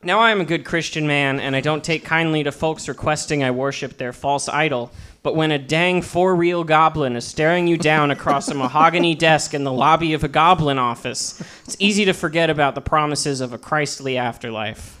Now 0.00 0.20
I 0.20 0.30
am 0.30 0.40
a 0.40 0.44
good 0.44 0.64
Christian 0.64 1.08
man, 1.08 1.40
and 1.40 1.56
I 1.56 1.60
don't 1.60 1.82
take 1.82 2.04
kindly 2.04 2.44
to 2.44 2.52
folks 2.52 2.88
requesting 2.88 3.42
I 3.42 3.50
worship 3.50 3.98
their 3.98 4.12
false 4.12 4.48
idol. 4.48 4.92
But 5.24 5.34
when 5.34 5.50
a 5.50 5.58
dang 5.58 6.02
four 6.02 6.36
real 6.36 6.62
goblin 6.62 7.16
is 7.16 7.26
staring 7.26 7.66
you 7.66 7.76
down 7.76 8.12
across 8.12 8.48
a 8.48 8.54
mahogany 8.54 9.16
desk 9.16 9.54
in 9.54 9.64
the 9.64 9.72
lobby 9.72 10.14
of 10.14 10.22
a 10.22 10.28
goblin 10.28 10.78
office, 10.78 11.42
it's 11.64 11.76
easy 11.80 12.04
to 12.04 12.14
forget 12.14 12.48
about 12.48 12.76
the 12.76 12.80
promises 12.80 13.40
of 13.40 13.52
a 13.52 13.58
Christly 13.58 14.16
afterlife. 14.16 14.98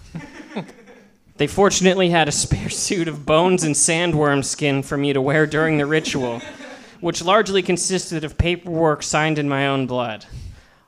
They 1.36 1.46
fortunately 1.46 2.10
had 2.10 2.26
a 2.26 2.32
spare 2.32 2.68
suit 2.68 3.06
of 3.06 3.24
bones 3.24 3.62
and 3.62 3.76
sandworm 3.76 4.44
skin 4.44 4.82
for 4.82 4.98
me 4.98 5.12
to 5.12 5.20
wear 5.20 5.46
during 5.46 5.78
the 5.78 5.86
ritual, 5.86 6.42
which 7.00 7.22
largely 7.22 7.62
consisted 7.62 8.24
of 8.24 8.38
paperwork 8.38 9.02
signed 9.02 9.38
in 9.38 9.48
my 9.48 9.66
own 9.66 9.86
blood. 9.86 10.26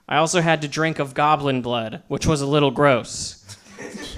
I 0.08 0.16
also 0.16 0.40
had 0.40 0.62
to 0.62 0.68
drink 0.68 0.98
of 0.98 1.14
goblin 1.14 1.62
blood, 1.62 2.02
which 2.08 2.26
was 2.26 2.40
a 2.40 2.46
little 2.46 2.70
gross. 2.70 3.56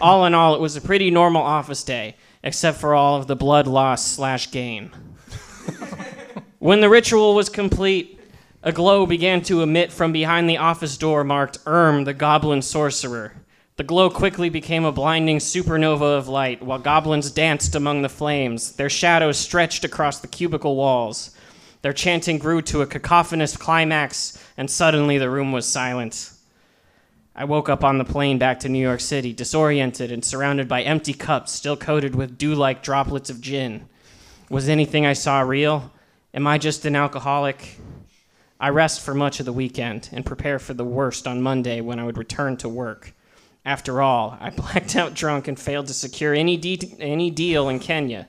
All 0.00 0.24
in 0.24 0.34
all, 0.34 0.54
it 0.54 0.60
was 0.60 0.76
a 0.76 0.80
pretty 0.80 1.10
normal 1.10 1.42
office 1.42 1.84
day, 1.84 2.16
except 2.42 2.78
for 2.78 2.94
all 2.94 3.16
of 3.16 3.26
the 3.26 3.36
blood 3.36 3.66
loss 3.66 4.06
slash 4.06 4.50
gain. 4.50 4.90
when 6.58 6.80
the 6.80 6.88
ritual 6.88 7.34
was 7.34 7.48
complete, 7.48 8.18
a 8.62 8.72
glow 8.72 9.06
began 9.06 9.42
to 9.42 9.62
emit 9.62 9.92
from 9.92 10.12
behind 10.12 10.48
the 10.48 10.56
office 10.56 10.96
door 10.96 11.24
marked 11.24 11.58
Erm, 11.66 12.04
the 12.04 12.14
goblin 12.14 12.62
sorcerer. 12.62 13.34
The 13.76 13.84
glow 13.84 14.08
quickly 14.08 14.48
became 14.48 14.84
a 14.84 14.92
blinding 14.92 15.38
supernova 15.38 16.18
of 16.18 16.28
light 16.28 16.62
while 16.62 16.78
goblins 16.78 17.30
danced 17.30 17.74
among 17.74 18.02
the 18.02 18.08
flames. 18.08 18.72
Their 18.72 18.90
shadows 18.90 19.38
stretched 19.38 19.84
across 19.84 20.20
the 20.20 20.28
cubicle 20.28 20.76
walls. 20.76 21.32
Their 21.82 21.92
chanting 21.92 22.38
grew 22.38 22.62
to 22.62 22.82
a 22.82 22.86
cacophonous 22.86 23.56
climax, 23.56 24.38
and 24.56 24.70
suddenly 24.70 25.18
the 25.18 25.30
room 25.30 25.50
was 25.50 25.66
silent. 25.66 26.30
I 27.34 27.44
woke 27.44 27.68
up 27.68 27.82
on 27.82 27.98
the 27.98 28.04
plane 28.04 28.38
back 28.38 28.60
to 28.60 28.68
New 28.68 28.78
York 28.78 29.00
City, 29.00 29.32
disoriented 29.32 30.12
and 30.12 30.24
surrounded 30.24 30.68
by 30.68 30.82
empty 30.82 31.12
cups 31.12 31.50
still 31.50 31.76
coated 31.76 32.14
with 32.14 32.38
dew 32.38 32.54
like 32.54 32.82
droplets 32.82 33.30
of 33.30 33.40
gin. 33.40 33.88
Was 34.48 34.68
anything 34.68 35.06
I 35.06 35.14
saw 35.14 35.40
real? 35.40 35.90
Am 36.32 36.46
I 36.46 36.58
just 36.58 36.84
an 36.84 36.94
alcoholic? 36.94 37.78
I 38.60 38.68
rest 38.68 39.00
for 39.00 39.12
much 39.12 39.40
of 39.40 39.46
the 39.46 39.52
weekend 39.52 40.08
and 40.12 40.24
prepare 40.24 40.60
for 40.60 40.74
the 40.74 40.84
worst 40.84 41.26
on 41.26 41.42
Monday 41.42 41.80
when 41.80 41.98
I 41.98 42.04
would 42.04 42.18
return 42.18 42.56
to 42.58 42.68
work. 42.68 43.12
After 43.64 44.00
all, 44.00 44.36
I 44.40 44.50
blacked 44.50 44.94
out 44.94 45.14
drunk 45.14 45.48
and 45.48 45.58
failed 45.58 45.88
to 45.88 45.94
secure 45.94 46.32
any, 46.32 46.56
de- 46.56 46.94
any 47.00 47.30
deal 47.30 47.68
in 47.68 47.80
Kenya, 47.80 48.28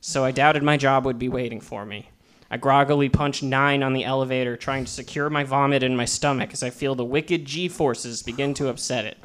so 0.00 0.24
I 0.24 0.30
doubted 0.30 0.62
my 0.62 0.78
job 0.78 1.04
would 1.04 1.18
be 1.18 1.28
waiting 1.28 1.60
for 1.60 1.84
me. 1.84 2.08
I 2.54 2.56
groggily 2.56 3.08
punch 3.08 3.42
nine 3.42 3.82
on 3.82 3.94
the 3.94 4.04
elevator, 4.04 4.56
trying 4.56 4.84
to 4.84 4.90
secure 4.92 5.28
my 5.28 5.42
vomit 5.42 5.82
in 5.82 5.96
my 5.96 6.04
stomach 6.04 6.52
as 6.52 6.62
I 6.62 6.70
feel 6.70 6.94
the 6.94 7.04
wicked 7.04 7.46
G 7.46 7.66
forces 7.66 8.22
begin 8.22 8.54
to 8.54 8.68
upset 8.68 9.04
it. 9.04 9.18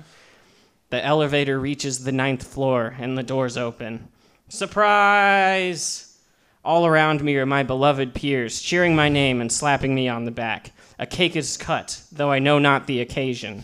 The 0.89 1.05
elevator 1.05 1.59
reaches 1.59 2.03
the 2.03 2.11
ninth 2.11 2.41
floor 2.43 2.95
and 2.97 3.15
the 3.15 3.21
doors 3.21 3.55
open. 3.55 4.07
Surprise! 4.47 6.17
All 6.65 6.87
around 6.87 7.23
me 7.23 7.35
are 7.35 7.45
my 7.45 7.61
beloved 7.61 8.15
peers, 8.15 8.63
cheering 8.63 8.95
my 8.95 9.09
name 9.09 9.41
and 9.41 9.51
slapping 9.51 9.93
me 9.93 10.07
on 10.07 10.25
the 10.25 10.31
back. 10.31 10.71
A 10.97 11.05
cake 11.05 11.35
is 11.35 11.55
cut, 11.55 12.01
though 12.11 12.31
I 12.31 12.39
know 12.39 12.57
not 12.57 12.87
the 12.87 12.99
occasion. 12.99 13.61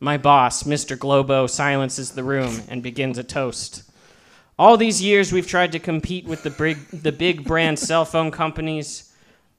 My 0.00 0.16
boss, 0.16 0.64
Mr. 0.64 0.98
Globo, 0.98 1.46
silences 1.46 2.10
the 2.10 2.24
room 2.24 2.62
and 2.68 2.82
begins 2.82 3.16
a 3.16 3.22
toast. 3.22 3.83
All 4.56 4.76
these 4.76 5.02
years 5.02 5.32
we've 5.32 5.48
tried 5.48 5.72
to 5.72 5.80
compete 5.80 6.26
with 6.26 6.44
the 6.44 6.50
big, 6.50 6.78
the 6.90 7.10
big 7.10 7.44
brand 7.44 7.78
cell 7.80 8.04
phone 8.04 8.30
companies, 8.30 9.12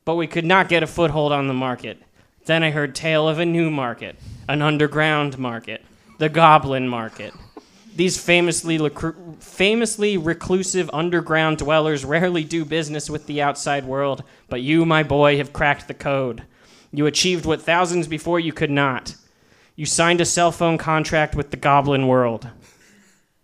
but 0.05 0.15
we 0.15 0.27
could 0.27 0.45
not 0.45 0.69
get 0.69 0.83
a 0.83 0.87
foothold 0.87 1.33
on 1.33 1.47
the 1.47 1.53
market. 1.53 2.01
Then 2.45 2.63
I 2.63 2.71
heard 2.71 2.95
tale 2.95 3.27
of 3.27 3.39
a 3.39 3.45
new 3.45 3.69
market, 3.69 4.15
an 4.47 4.61
underground 4.61 5.37
market, 5.37 5.83
the 6.19 6.29
goblin 6.29 6.87
market. 6.87 7.33
These 7.93 8.21
famously, 8.21 8.77
lecru- 8.77 9.41
famously 9.41 10.15
reclusive 10.17 10.89
underground 10.93 11.57
dwellers 11.57 12.05
rarely 12.05 12.43
do 12.43 12.63
business 12.63 13.09
with 13.09 13.25
the 13.25 13.41
outside 13.41 13.85
world, 13.85 14.23
but 14.47 14.61
you, 14.61 14.85
my 14.85 15.03
boy, 15.03 15.37
have 15.37 15.53
cracked 15.53 15.87
the 15.87 15.93
code. 15.93 16.43
You 16.93 17.05
achieved 17.05 17.45
what 17.45 17.61
thousands 17.61 18.07
before 18.07 18.39
you 18.39 18.53
could 18.53 18.71
not. 18.71 19.15
You 19.75 19.85
signed 19.85 20.21
a 20.21 20.25
cell 20.25 20.51
phone 20.51 20.77
contract 20.77 21.35
with 21.35 21.51
the 21.51 21.57
goblin 21.57 22.07
world 22.07 22.49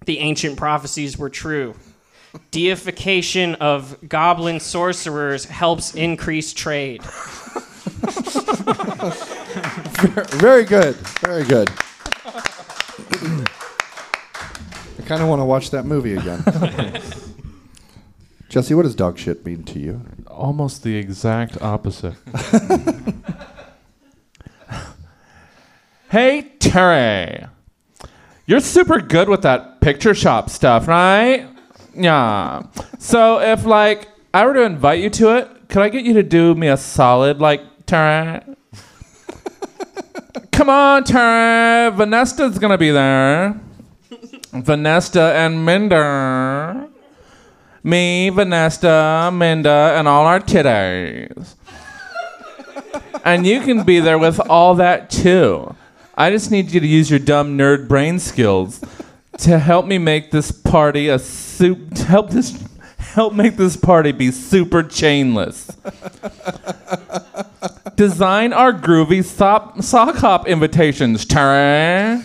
the 0.06 0.20
ancient 0.20 0.58
prophecies 0.58 1.18
were 1.18 1.30
true. 1.30 1.76
Deification 2.52 3.56
of 3.56 3.98
goblin 4.08 4.60
sorcerers 4.60 5.46
helps 5.46 5.96
increase 5.96 6.54
trade. 6.54 7.02
Very 10.40 10.64
good. 10.64 10.96
Very 10.96 11.44
good. 11.44 11.70
I 14.98 15.02
kind 15.06 15.22
of 15.22 15.28
want 15.28 15.42
to 15.42 15.46
watch 15.46 15.72
that 15.72 15.86
movie 15.86 16.16
again. 16.16 16.44
Jesse, 18.50 18.74
what 18.74 18.84
does 18.84 18.96
dog 18.96 19.18
shit 19.18 19.46
mean 19.46 19.64
to 19.64 19.80
you? 19.80 20.02
Almost 20.28 20.84
the 20.84 20.98
exact 20.98 21.62
opposite. 21.62 22.16
hey, 26.10 26.52
Terry. 26.60 27.46
You're 28.46 28.60
super 28.60 29.00
good 29.00 29.30
with 29.30 29.44
that 29.44 29.82
picture 29.82 30.14
shop 30.14 30.50
stuff, 30.50 30.88
right? 30.88 31.48
Yeah. 31.94 32.64
So 33.00 33.40
if 33.40 33.66
like 33.66 34.08
I 34.34 34.46
were 34.46 34.54
to 34.54 34.64
invite 34.64 35.00
you 35.00 35.10
to 35.12 35.38
it, 35.38 35.70
could 35.70 35.82
I 35.82 35.90
get 35.90 36.06
you 36.06 36.14
to 36.14 36.24
do 36.24 36.56
me 36.56 36.68
a 36.68 36.78
solid, 36.78 37.40
like 37.40 37.62
turn? 37.86 38.56
Come 40.52 40.70
on, 40.70 41.04
turn. 41.04 41.96
Vanessa's 41.96 42.60
gonna 42.60 42.78
be 42.78 42.92
there. 42.92 43.60
Vanessa 44.52 45.34
and 45.36 45.66
Minder. 45.66 46.88
Me, 47.84 48.30
Vanessa, 48.30 49.32
Minda, 49.34 49.96
and 49.98 50.08
all 50.08 50.26
our 50.26 50.40
kiddos. 50.40 51.56
and 53.26 53.48
you 53.48 53.62
can 53.62 53.84
be 53.84 54.00
there 54.00 54.20
with 54.20 54.40
all 54.50 54.76
that 54.76 55.10
too. 55.10 55.76
I 56.22 56.30
just 56.30 56.52
need 56.52 56.70
you 56.70 56.80
to 56.80 56.86
use 56.86 57.10
your 57.10 57.18
dumb 57.18 57.58
nerd 57.58 57.88
brain 57.88 58.20
skills 58.20 58.80
to 59.40 59.58
help 59.58 59.88
me 59.88 59.98
make 59.98 60.30
this 60.30 60.52
party 60.52 61.08
a 61.08 61.18
soup. 61.18 61.98
Help 61.98 62.30
this 62.30 62.64
help 63.00 63.34
make 63.34 63.58
this 63.58 63.76
party 63.76 64.12
be 64.12 64.30
super 64.30 64.84
chainless. 64.84 65.76
Design 67.96 68.54
our 68.54 68.72
groovy 68.72 69.26
sock, 69.26 69.82
sock 69.82 70.18
hop 70.18 70.48
invitations, 70.48 71.26
Tara. 71.26 72.24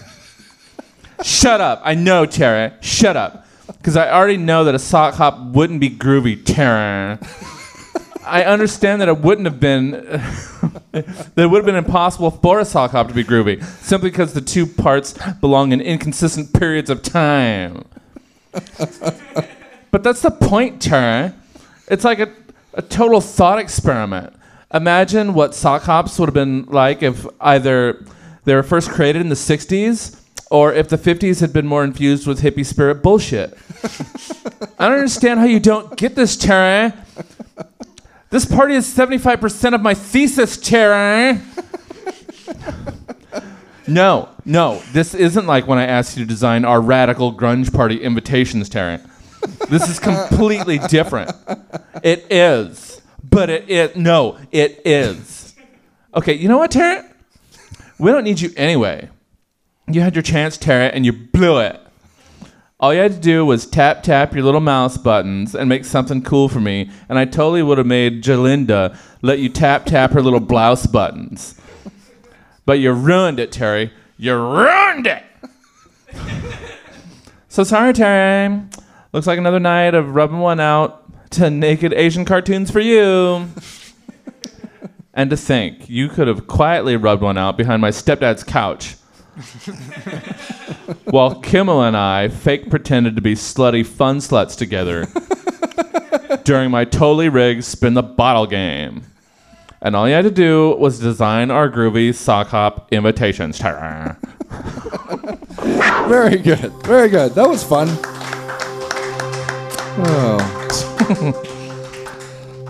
Shut 1.23 1.63
up. 1.63 1.81
I 1.83 1.95
know, 1.95 2.27
Tara. 2.27 2.75
Shut 2.83 3.17
up. 3.17 3.47
Because 3.67 3.97
I 3.97 4.11
already 4.11 4.37
know 4.37 4.65
that 4.65 4.75
a 4.75 4.79
sock 4.79 5.15
hop 5.15 5.41
wouldn't 5.41 5.81
be 5.81 5.89
groovy, 5.89 6.45
Tara. 6.45 7.19
I 8.27 8.43
understand 8.45 9.01
that 9.01 9.09
it 9.09 9.19
wouldn't 9.19 9.47
have 9.47 9.61
been 9.61 9.91
that 10.93 11.33
it 11.37 11.47
would 11.47 11.59
have 11.59 11.67
been 11.67 11.77
impossible 11.77 12.31
for 12.31 12.59
a 12.59 12.65
sock 12.65 12.91
hop 12.91 13.09
to 13.09 13.15
be 13.15 13.25
groovy, 13.25 13.63
simply 13.65 14.11
because 14.11 14.33
the 14.33 14.41
two 14.41 14.67
parts 14.67 15.15
belong 15.41 15.73
in 15.73 15.81
inconsistent 15.81 16.53
periods 16.53 16.91
of 16.91 17.03
time. 17.03 17.85
but 18.53 20.03
that's 20.03 20.23
the 20.23 20.31
point, 20.31 20.83
Tara. 20.83 21.35
It's 21.89 22.05
like 22.05 22.19
a, 22.19 22.33
a 22.75 22.83
total 22.83 23.21
thought 23.21 23.59
experiment. 23.59 24.35
Imagine 24.75 25.33
what 25.33 25.55
sock 25.55 25.83
hops 25.83 26.19
would 26.19 26.27
have 26.27 26.35
been 26.35 26.65
like 26.67 27.03
if 27.03 27.27
either 27.41 28.05
they 28.45 28.55
were 28.55 28.65
first 28.65 28.91
created 28.91 29.23
in 29.23 29.29
the 29.29 29.37
60s 29.37 30.21
or 30.51 30.73
if 30.73 30.89
the 30.89 30.99
50s 30.99 31.41
had 31.41 31.53
been 31.53 31.67
more 31.67 31.85
infused 31.85 32.27
with 32.27 32.41
hippie 32.41 32.67
spirit 32.67 33.03
bullshit. 33.03 33.57
I 34.79 34.89
don't 34.89 34.99
understand 34.99 35.41
how 35.41 35.47
you 35.47 35.61
don't 35.61 35.97
get 35.97 36.15
this, 36.15 36.37
Tara. 36.37 36.93
This 38.31 38.45
party 38.45 38.75
is 38.75 38.93
75% 38.93 39.75
of 39.75 39.81
my 39.81 39.95
thesis, 39.95 40.57
Tara. 40.57 41.35
Eh? 41.35 41.41
no, 43.87 44.29
no, 44.45 44.83
this 44.93 45.15
isn't 45.15 45.47
like 45.47 45.67
when 45.67 45.79
I 45.79 45.87
asked 45.87 46.17
you 46.17 46.25
to 46.25 46.29
design 46.29 46.65
our 46.65 46.81
radical 46.81 47.33
grunge 47.33 47.73
party 47.73 48.03
invitations, 48.03 48.69
Tara. 48.69 49.01
This 49.69 49.89
is 49.89 50.01
completely 50.01 50.79
different. 50.79 51.31
It 52.03 52.27
is. 52.31 53.01
But 53.23 53.51
it, 53.51 53.71
it 53.71 53.97
no, 53.97 54.39
it 54.51 54.83
is. 54.85 55.55
Okay, 56.15 56.35
you 56.35 56.49
know 56.49 56.59
what, 56.59 56.71
Tara? 56.73 57.05
We 57.99 58.11
don't 58.11 58.25
need 58.25 58.41
you 58.41 58.51
anyway. 58.57 59.09
You 59.89 60.01
had 60.01 60.17
your 60.17 60.23
chance, 60.23 60.57
Tara, 60.57 60.87
and 60.87 61.07
you 61.07 61.13
blew 61.13 61.61
it. 61.61 61.81
All 62.79 62.93
you 62.93 63.01
had 63.01 63.13
to 63.13 63.19
do 63.19 63.47
was 63.47 63.65
tap 63.65 64.03
tap 64.03 64.35
your 64.35 64.45
little 64.45 64.61
mouse 64.61 64.99
buttons 64.99 65.55
and 65.55 65.67
make 65.67 65.87
something 65.87 66.21
cool 66.21 66.51
for 66.51 66.61
me, 66.61 66.91
and 67.09 67.19
I 67.19 67.25
totally 67.25 67.63
would 67.63 67.79
have 67.79 67.87
made 67.87 68.23
Jalinda 68.23 68.99
let 69.23 69.39
you 69.39 69.49
tap 69.49 69.87
tap 69.87 70.11
her 70.11 70.21
little 70.21 70.41
blouse 70.41 70.87
buttons. 70.87 71.59
But 72.67 72.79
you 72.79 72.93
ruined 72.93 73.41
it, 73.41 73.51
Terry. 73.51 73.93
You 74.19 74.35
ruined 74.35 75.07
it. 75.07 75.23
so 77.49 77.65
sorry, 77.65 77.95
Terry. 77.95 78.61
Looks 79.13 79.27
like 79.27 79.39
another 79.39 79.61
night 79.61 79.95
of 79.95 80.15
rubbing 80.15 80.41
one 80.41 80.61
out 80.61 81.31
to 81.31 81.49
naked 81.49 81.95
Asian 81.95 82.27
cartoons 82.27 82.71
for 82.71 82.81
you. 82.81 83.49
and 85.15 85.31
to 85.31 85.37
think, 85.39 85.89
you 85.89 86.11
could 86.11 86.29
have 86.29 86.47
quietly 86.47 86.97
rubbed 86.97 87.23
one 87.23 87.39
out 87.39 87.57
behind 87.57 87.81
my 87.81 87.91
stepdad's 87.91 88.45
couch. 88.45 88.97
While 91.05 91.41
Kimmel 91.41 91.83
and 91.83 91.97
I 91.97 92.29
fake 92.29 92.71
pretended 92.71 93.17
to 93.17 93.23
be 93.23 93.35
slutty 93.35 93.85
fun 93.85 94.19
sluts 94.19 94.57
together 94.57 95.07
during 96.45 96.71
my 96.71 96.85
totally 96.85 97.29
rigged 97.29 97.65
spin 97.65 97.95
the 97.95 98.03
bottle 98.03 98.47
game. 98.47 99.03
And 99.83 99.95
all 99.95 100.09
you 100.09 100.15
had 100.15 100.23
to 100.23 100.31
do 100.31 100.77
was 100.79 100.99
design 100.99 101.51
our 101.51 101.69
groovy 101.71 102.15
sock 102.15 102.49
hop 102.49 102.93
invitations. 102.93 103.59
Very 106.09 106.39
good. 106.39 106.73
Very 106.85 107.09
good. 107.09 107.33
That 107.35 107.49
was 107.49 107.63
fun. 107.63 107.89
Well, 109.99 110.39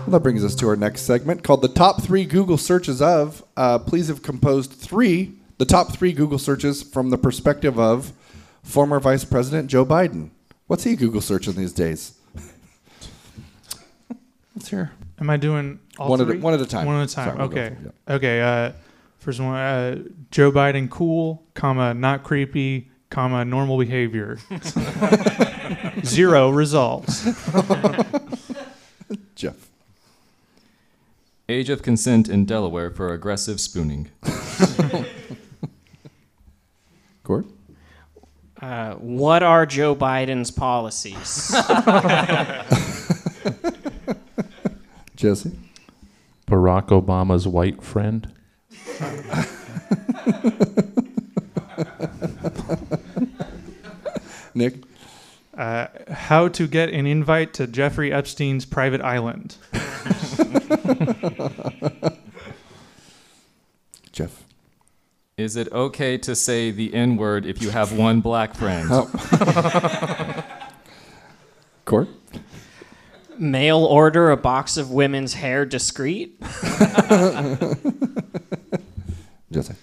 that 0.07 0.21
brings 0.23 0.43
us 0.43 0.55
to 0.55 0.67
our 0.67 0.75
next 0.75 1.03
segment 1.03 1.43
called 1.43 1.61
the 1.61 1.67
top 1.67 2.01
three 2.01 2.25
Google 2.25 2.57
searches 2.57 3.01
of. 3.01 3.43
Uh, 3.55 3.79
please 3.79 4.07
have 4.07 4.21
composed 4.21 4.71
three, 4.71 5.36
the 5.57 5.65
top 5.65 5.93
three 5.95 6.13
Google 6.13 6.39
searches 6.39 6.83
from 6.83 7.09
the 7.09 7.17
perspective 7.17 7.79
of 7.79 8.13
former 8.63 8.99
Vice 8.99 9.25
President 9.25 9.69
Joe 9.69 9.85
Biden. 9.85 10.29
What's 10.67 10.83
he 10.83 10.95
Google 10.95 11.21
searching 11.21 11.53
these 11.55 11.73
days? 11.73 12.17
Let's 14.55 14.69
hear. 14.69 14.91
Am 15.19 15.29
I 15.29 15.37
doing 15.37 15.79
all 15.97 16.09
One 16.09 16.21
at 16.21 16.27
a- 16.27 16.31
three? 16.31 16.39
one 16.39 16.53
at 16.53 16.61
a 16.61 16.65
time. 16.65 16.85
One 16.85 17.01
at 17.01 17.09
a 17.09 17.13
time. 17.13 17.25
Sorry, 17.25 17.37
we'll 17.37 17.47
go 17.47 17.59
okay. 17.61 17.75
Okay. 18.09 18.41
Uh, 18.41 18.71
first 19.19 19.39
one. 19.39 19.55
Uh, 19.55 20.03
Joe 20.31 20.51
Biden, 20.51 20.89
cool, 20.89 21.43
comma, 21.53 21.93
not 21.93 22.23
creepy, 22.23 22.89
comma, 23.09 23.45
normal 23.45 23.77
behavior. 23.79 24.37
Zero 26.03 26.49
results. 26.49 27.25
Jeff. 29.35 29.69
Age 31.49 31.69
of 31.69 31.81
consent 31.81 32.27
in 32.27 32.45
Delaware 32.45 32.91
for 32.91 33.13
aggressive 33.13 33.61
spooning. 33.61 34.09
Uh, 38.61 38.93
what 38.95 39.43
are 39.43 39.65
Joe 39.65 39.95
Biden's 39.95 40.51
policies? 40.51 41.51
Jesse? 45.15 45.57
Barack 46.47 46.87
Obama's 46.87 47.47
white 47.47 47.81
friend. 47.83 48.31
Nick? 54.55 54.75
Uh, 55.55 55.87
how 56.09 56.47
to 56.47 56.67
get 56.67 56.89
an 56.89 57.05
invite 57.07 57.53
to 57.55 57.67
Jeffrey 57.67 58.11
Epstein's 58.13 58.65
private 58.65 59.01
island. 59.01 59.57
Jeff? 64.11 64.43
Is 65.47 65.55
it 65.55 65.71
okay 65.71 66.17
to 66.17 66.35
say 66.35 66.71
the 66.71 66.93
N 66.93 67.15
word 67.15 67.45
if 67.45 67.61
you 67.61 67.69
have 67.69 67.93
one 67.93 68.19
black 68.19 68.53
friend? 68.53 68.89
Court. 71.85 72.09
Mail 73.39 73.85
order 73.85 74.29
a 74.29 74.35
box 74.35 74.75
of 74.75 74.91
women's 74.91 75.35
hair 75.35 75.65
discreet? 75.65 76.37
Jesse? 79.49 79.75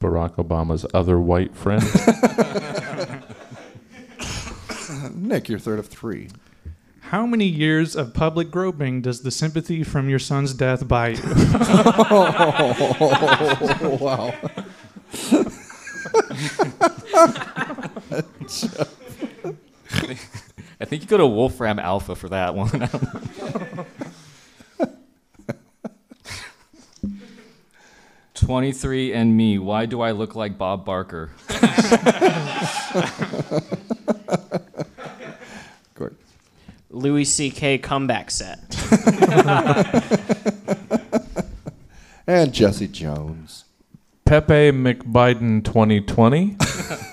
Barack 0.00 0.36
Obama's 0.36 0.86
other 0.94 1.20
white 1.20 1.54
friend. 1.54 1.84
Nick, 5.14 5.50
you're 5.50 5.58
third 5.58 5.78
of 5.78 5.88
three. 5.88 6.30
How 7.08 7.24
many 7.24 7.46
years 7.46 7.96
of 7.96 8.12
public 8.12 8.50
groping 8.50 9.00
does 9.00 9.22
the 9.22 9.30
sympathy 9.30 9.82
from 9.82 10.10
your 10.10 10.18
son's 10.18 10.52
death 10.52 10.86
buy 10.86 11.08
you? 11.08 11.22
Oh, 13.80 13.98
wow. 13.98 14.34
I 20.80 20.84
think 20.84 21.02
you 21.02 21.08
go 21.08 21.16
to 21.16 21.26
Wolfram 21.26 21.78
Alpha 21.78 22.14
for 22.14 22.28
that 22.28 22.54
one. 22.54 22.88
Twenty-three 28.34 29.12
and 29.12 29.36
me. 29.36 29.58
Why 29.58 29.86
do 29.86 30.00
I 30.00 30.12
look 30.12 30.36
like 30.36 30.56
Bob 30.56 30.84
Barker? 30.84 31.30
Court? 35.94 36.14
Louis 36.90 37.24
C.K. 37.24 37.78
comeback 37.78 38.30
set. 38.30 38.60
And 42.28 42.52
Jesse 42.52 42.88
Jones. 42.88 43.64
Pepe 44.26 44.70
McBiden 44.70 45.64
2020. 45.64 46.58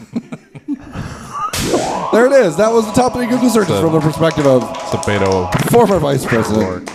There 2.11 2.25
it 2.27 2.31
is. 2.31 2.55
That 2.57 2.71
was 2.71 2.85
the 2.85 2.93
top 2.93 3.13
three 3.13 3.25
Google 3.27 3.49
searches 3.49 3.79
from 3.79 3.91
the 3.93 3.99
perspective 3.99 4.45
of 4.45 4.63
It's 4.63 4.93
a 4.93 4.97
Beto. 4.97 5.51
former 5.71 5.99
Vice 5.99 6.25
President 6.25 6.89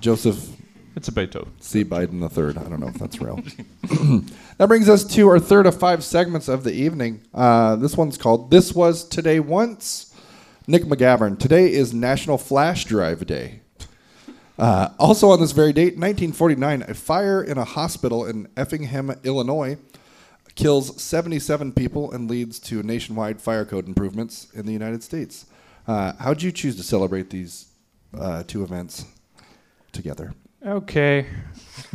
Joseph 0.00 0.48
It's 0.96 1.08
a 1.08 1.12
Beto. 1.12 1.48
C. 1.60 1.84
Biden 1.84 2.20
the 2.20 2.28
third. 2.28 2.56
I 2.56 2.62
don't 2.64 2.80
know 2.80 2.88
if 2.88 2.94
that's 2.94 3.20
real. 3.20 3.36
that 3.82 4.66
brings 4.66 4.88
us 4.88 5.04
to 5.14 5.28
our 5.28 5.38
third 5.38 5.66
of 5.66 5.78
five 5.78 6.02
segments 6.02 6.48
of 6.48 6.64
the 6.64 6.72
evening. 6.72 7.20
Uh, 7.34 7.76
this 7.76 7.96
one's 7.96 8.16
called 8.16 8.50
"This 8.50 8.74
Was 8.74 9.04
Today 9.04 9.40
Once." 9.40 10.06
Nick 10.66 10.84
McGavern. 10.84 11.38
Today 11.38 11.72
is 11.72 11.92
National 11.92 12.38
Flash 12.38 12.84
Drive 12.84 13.26
Day. 13.26 13.60
Uh, 14.58 14.90
also 14.98 15.30
on 15.30 15.40
this 15.40 15.52
very 15.52 15.72
date, 15.72 15.96
1949, 15.96 16.82
a 16.82 16.94
fire 16.94 17.42
in 17.42 17.58
a 17.58 17.64
hospital 17.64 18.24
in 18.26 18.46
Effingham, 18.56 19.10
Illinois, 19.24 19.78
kills 20.60 21.00
77 21.00 21.72
people 21.72 22.12
and 22.12 22.30
leads 22.30 22.58
to 22.58 22.82
nationwide 22.82 23.40
fire 23.40 23.64
code 23.64 23.88
improvements 23.88 24.48
in 24.52 24.66
the 24.66 24.72
United 24.72 25.02
States. 25.02 25.46
Uh, 25.88 26.12
how'd 26.18 26.42
you 26.42 26.52
choose 26.52 26.76
to 26.76 26.82
celebrate 26.82 27.30
these 27.30 27.68
uh, 28.18 28.42
two 28.46 28.62
events 28.62 29.06
together? 29.90 30.34
Okay. 30.64 31.26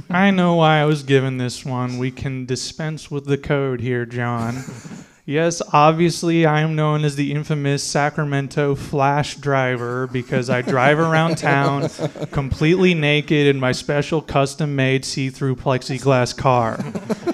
I 0.09 0.31
know 0.31 0.55
why 0.55 0.79
I 0.79 0.85
was 0.85 1.03
given 1.03 1.37
this 1.37 1.63
one. 1.63 1.99
We 1.99 2.09
can 2.09 2.47
dispense 2.47 3.11
with 3.11 3.25
the 3.25 3.37
code 3.37 3.81
here, 3.81 4.05
John. 4.05 4.63
Yes, 5.27 5.59
obviously, 5.73 6.45
I 6.45 6.61
am 6.61 6.75
known 6.75 7.03
as 7.03 7.15
the 7.15 7.33
infamous 7.33 7.83
Sacramento 7.83 8.75
Flash 8.75 9.37
Driver 9.37 10.05
because 10.05 10.51
I 10.51 10.61
drive 10.61 10.99
around 10.99 11.37
town 11.39 11.89
completely 12.31 12.93
naked 12.93 13.47
in 13.47 13.59
my 13.59 13.71
special 13.71 14.21
custom 14.21 14.75
made 14.75 15.03
see 15.03 15.31
through 15.31 15.55
plexiglass 15.55 16.37
car. 16.37 16.77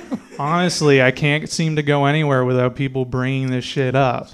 Honestly, 0.42 1.04
I 1.04 1.12
can't 1.12 1.48
seem 1.48 1.76
to 1.76 1.84
go 1.84 2.06
anywhere 2.06 2.44
without 2.44 2.76
people 2.76 3.06
bringing 3.06 3.52
this 3.52 3.64
shit 3.64 3.94
up. 3.94 4.32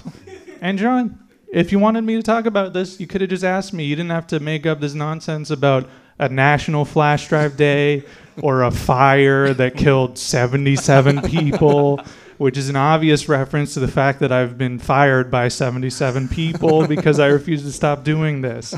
And, 0.62 0.78
John, 0.78 1.18
if 1.52 1.70
you 1.70 1.78
wanted 1.78 2.00
me 2.00 2.16
to 2.16 2.22
talk 2.22 2.46
about 2.46 2.72
this, 2.72 2.98
you 2.98 3.06
could 3.06 3.20
have 3.20 3.28
just 3.28 3.44
asked 3.44 3.74
me. 3.74 3.84
You 3.84 3.94
didn't 3.94 4.12
have 4.12 4.26
to 4.28 4.40
make 4.40 4.64
up 4.64 4.80
this 4.80 4.94
nonsense 4.94 5.50
about 5.50 5.86
a 6.18 6.30
national 6.30 6.86
flash 6.86 7.28
drive 7.28 7.58
day 7.58 8.04
or 8.40 8.62
a 8.62 8.70
fire 8.70 9.52
that 9.52 9.76
killed 9.76 10.16
77 10.16 11.20
people, 11.28 12.00
which 12.38 12.56
is 12.56 12.70
an 12.70 12.76
obvious 12.76 13.28
reference 13.28 13.74
to 13.74 13.80
the 13.80 13.86
fact 13.86 14.20
that 14.20 14.32
I've 14.32 14.56
been 14.56 14.78
fired 14.78 15.30
by 15.30 15.48
77 15.48 16.28
people 16.28 16.86
because 16.86 17.20
I 17.20 17.26
refuse 17.26 17.64
to 17.64 17.72
stop 17.72 18.02
doing 18.02 18.40
this. 18.40 18.74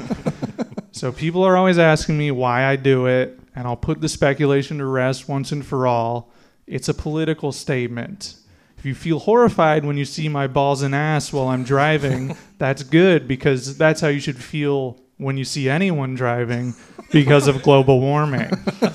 So 0.91 1.13
people 1.13 1.45
are 1.45 1.57
always 1.57 1.79
asking 1.79 2.19
me 2.19 2.33
why 2.33 2.65
I 2.65 2.75
do 2.75 3.07
it, 3.07 3.39
and 3.55 3.69
I'll 3.69 3.77
put 3.77 4.01
the 4.01 4.09
speculation 4.09 4.79
to 4.79 4.85
rest 4.85 5.29
once 5.29 5.53
and 5.53 5.65
for 5.65 5.87
all. 5.87 6.33
It's 6.71 6.89
a 6.89 6.95
political 6.95 7.51
statement. 7.51 8.37
If 8.79 8.87
you 8.87 8.95
feel 8.95 9.19
horrified 9.19 9.85
when 9.85 9.99
you 9.99 10.05
see 10.05 10.29
my 10.29 10.47
balls 10.47 10.83
and 10.83 10.95
ass 10.95 11.33
while 11.33 11.49
I'm 11.49 11.65
driving, 11.65 12.37
that's 12.59 12.85
good 12.85 13.27
because 13.27 13.77
that's 13.77 14.01
how 14.01 14.07
you 14.09 14.21
should 14.21 14.37
feel 14.37 14.97
when 15.19 15.37
you 15.37 15.45
see 15.45 15.69
anyone 15.69 16.15
driving 16.15 16.75
because 17.13 17.49
of 17.49 17.63
global 17.63 18.01
warming. 18.01 18.51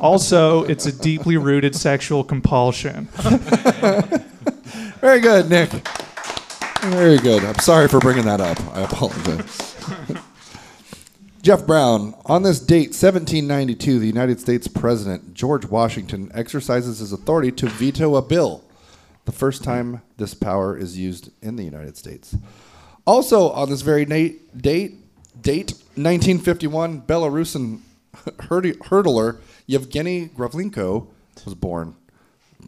Also, 0.00 0.62
it's 0.64 0.84
a 0.84 0.92
deeply 0.92 1.38
rooted 1.38 1.74
sexual 1.74 2.22
compulsion. 2.22 3.06
Very 5.00 5.20
good, 5.20 5.48
Nick. 5.48 5.70
Very 6.82 7.16
good. 7.16 7.42
I'm 7.42 7.58
sorry 7.60 7.88
for 7.88 7.98
bringing 7.98 8.26
that 8.26 8.40
up. 8.42 8.60
I 8.76 8.82
apologize. 8.82 10.22
Jeff 11.46 11.64
Brown. 11.64 12.12
On 12.24 12.42
this 12.42 12.58
date, 12.58 12.88
1792, 12.88 14.00
the 14.00 14.06
United 14.08 14.40
States 14.40 14.66
President 14.66 15.32
George 15.32 15.64
Washington 15.64 16.28
exercises 16.34 16.98
his 16.98 17.12
authority 17.12 17.52
to 17.52 17.68
veto 17.68 18.16
a 18.16 18.20
bill. 18.20 18.64
The 19.26 19.30
first 19.30 19.62
time 19.62 20.02
this 20.16 20.34
power 20.34 20.76
is 20.76 20.98
used 20.98 21.30
in 21.40 21.54
the 21.54 21.62
United 21.62 21.96
States. 21.96 22.36
Also, 23.06 23.50
on 23.50 23.70
this 23.70 23.82
very 23.82 24.04
na- 24.04 24.34
date, 24.56 24.96
date 25.40 25.70
1951, 25.94 27.02
Belarusian 27.02 27.78
hurdler 28.26 29.38
Yevgeny 29.66 30.26
Gravlenko 30.30 31.06
was 31.44 31.54
born. 31.54 31.94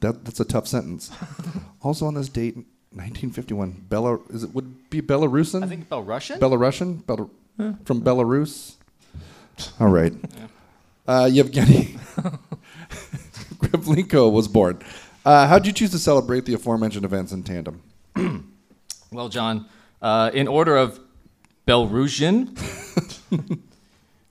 That, 0.02 0.24
that's 0.24 0.38
a 0.38 0.44
tough 0.44 0.68
sentence. 0.68 1.10
also 1.82 2.06
on 2.06 2.14
this 2.14 2.28
date, 2.28 2.54
1951, 2.92 3.86
Bela 3.88 4.20
is 4.30 4.44
it 4.44 4.54
would 4.54 4.88
be 4.88 5.02
Belarusian? 5.02 5.64
I 5.64 5.66
think. 5.66 5.88
Belarusian, 6.38 7.04
Bel- 7.04 7.32
from 7.84 8.02
Belarus. 8.02 8.76
All 9.80 9.88
right. 9.88 10.12
Uh, 11.06 11.28
Yevgeny 11.30 11.84
Gravlenko 13.58 14.30
was 14.30 14.46
born. 14.46 14.80
Uh, 15.24 15.46
how'd 15.46 15.66
you 15.66 15.72
choose 15.72 15.90
to 15.90 15.98
celebrate 15.98 16.44
the 16.44 16.54
aforementioned 16.54 17.04
events 17.04 17.32
in 17.32 17.42
tandem? 17.42 17.82
Well, 19.10 19.30
John, 19.30 19.64
uh, 20.02 20.30
in 20.34 20.46
order 20.46 20.76
of 20.76 21.00
Belarusian, 21.66 22.48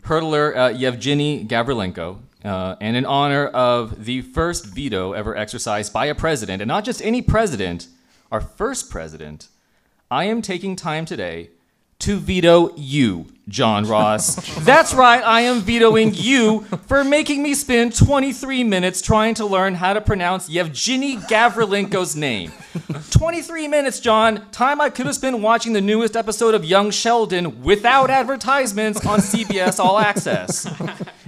hurdler 0.04 0.56
uh, 0.56 0.70
Yevgeny 0.70 1.46
Gavrilenko, 1.46 2.20
uh, 2.46 2.76
and 2.80 2.96
in 2.96 3.04
honor 3.04 3.48
of 3.48 4.06
the 4.06 4.22
first 4.22 4.68
veto 4.68 5.14
ever 5.14 5.36
exercised 5.36 5.92
by 5.92 6.06
a 6.06 6.14
president, 6.14 6.62
and 6.62 6.70
not 6.70 6.84
just 6.86 7.02
any 7.02 7.24
president, 7.24 7.88
our 8.32 8.40
first 8.40 8.92
president, 8.92 9.48
I 10.12 10.26
am 10.26 10.44
taking 10.44 10.76
time 10.76 11.06
today 11.06 11.50
to 12.00 12.18
veto 12.18 12.76
you, 12.76 13.26
John 13.48 13.86
Ross. 13.86 14.36
That's 14.64 14.94
right, 14.94 15.24
I 15.24 15.42
am 15.42 15.62
vetoing 15.62 16.14
you 16.14 16.62
for 16.86 17.04
making 17.04 17.42
me 17.42 17.54
spend 17.54 17.96
23 17.96 18.64
minutes 18.64 19.02
trying 19.02 19.34
to 19.36 19.46
learn 19.46 19.76
how 19.76 19.94
to 19.94 20.02
pronounce 20.02 20.50
Yevgeny 20.50 21.18
Gavrilenko's 21.18 22.16
name. 22.16 22.52
23 23.12 23.68
minutes, 23.68 24.00
John. 24.00 24.50
Time 24.52 24.80
I 24.80 24.90
could 24.90 25.06
have 25.08 25.16
spent 25.16 25.40
watching 25.40 25.74
the 25.74 25.82
newest 25.82 26.16
episode 26.16 26.54
of 26.54 26.64
Young 26.64 26.92
Sheldon 26.92 27.64
without 27.64 28.10
advertisements 28.10 29.06
on 29.06 29.20
CBS 29.20 29.80
All 29.80 29.98
Access. 29.98 30.68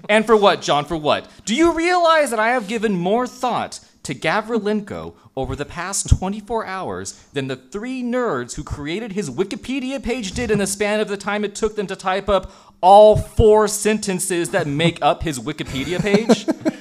And 0.07 0.25
for 0.25 0.35
what, 0.35 0.61
John? 0.61 0.85
For 0.85 0.97
what? 0.97 1.27
Do 1.45 1.55
you 1.55 1.73
realize 1.73 2.29
that 2.31 2.39
I 2.39 2.49
have 2.49 2.67
given 2.67 2.93
more 2.93 3.27
thought 3.27 3.79
to 4.03 4.15
Gavrilenko 4.15 5.13
over 5.35 5.55
the 5.55 5.65
past 5.65 6.09
24 6.09 6.65
hours 6.65 7.13
than 7.33 7.47
the 7.47 7.55
three 7.55 8.01
nerds 8.01 8.55
who 8.55 8.63
created 8.63 9.13
his 9.13 9.29
Wikipedia 9.29 10.01
page 10.01 10.31
did 10.31 10.51
in 10.51 10.59
the 10.59 10.67
span 10.67 10.99
of 10.99 11.07
the 11.07 11.17
time 11.17 11.43
it 11.43 11.55
took 11.55 11.75
them 11.75 11.87
to 11.87 11.95
type 11.95 12.29
up 12.29 12.51
all 12.81 13.17
four 13.17 13.67
sentences 13.67 14.49
that 14.51 14.67
make 14.67 14.99
up 15.01 15.23
his 15.23 15.39
Wikipedia 15.39 16.01
page? 16.01 16.45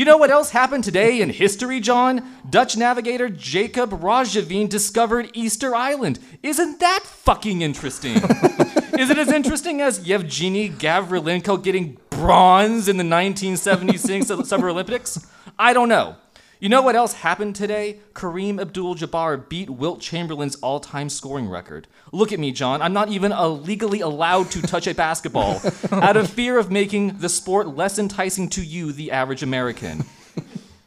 You 0.00 0.06
know 0.06 0.16
what 0.16 0.30
else 0.30 0.48
happened 0.48 0.84
today 0.84 1.20
in 1.20 1.28
history, 1.28 1.78
John? 1.78 2.26
Dutch 2.48 2.74
navigator 2.74 3.28
Jacob 3.28 3.90
Roggeveen 3.90 4.68
discovered 4.68 5.28
Easter 5.34 5.74
Island. 5.74 6.20
Isn't 6.42 6.80
that 6.80 7.00
fucking 7.04 7.60
interesting? 7.60 8.16
Is 8.98 9.10
it 9.10 9.18
as 9.18 9.30
interesting 9.30 9.82
as 9.82 10.06
Yevgeny 10.06 10.70
Gavrilenko 10.70 11.62
getting 11.62 11.98
bronze 12.08 12.88
in 12.88 12.96
the 12.96 13.04
1976 13.04 14.28
Summer 14.48 14.70
Olympics? 14.70 15.26
I 15.58 15.74
don't 15.74 15.90
know. 15.90 16.16
You 16.60 16.68
know 16.68 16.82
what 16.82 16.94
else 16.94 17.14
happened 17.14 17.56
today? 17.56 18.00
Kareem 18.12 18.60
Abdul 18.60 18.94
Jabbar 18.96 19.48
beat 19.48 19.70
Wilt 19.70 20.02
Chamberlain's 20.02 20.56
all 20.56 20.78
time 20.78 21.08
scoring 21.08 21.48
record. 21.48 21.88
Look 22.12 22.32
at 22.32 22.38
me, 22.38 22.52
John. 22.52 22.82
I'm 22.82 22.92
not 22.92 23.08
even 23.08 23.32
legally 23.64 24.00
allowed 24.00 24.50
to 24.50 24.60
touch 24.60 24.86
a 24.86 24.92
basketball 24.92 25.62
out 25.90 26.18
of 26.18 26.28
fear 26.28 26.58
of 26.58 26.70
making 26.70 27.16
the 27.16 27.30
sport 27.30 27.68
less 27.68 27.98
enticing 27.98 28.50
to 28.50 28.62
you, 28.62 28.92
the 28.92 29.10
average 29.10 29.42
American. 29.42 30.04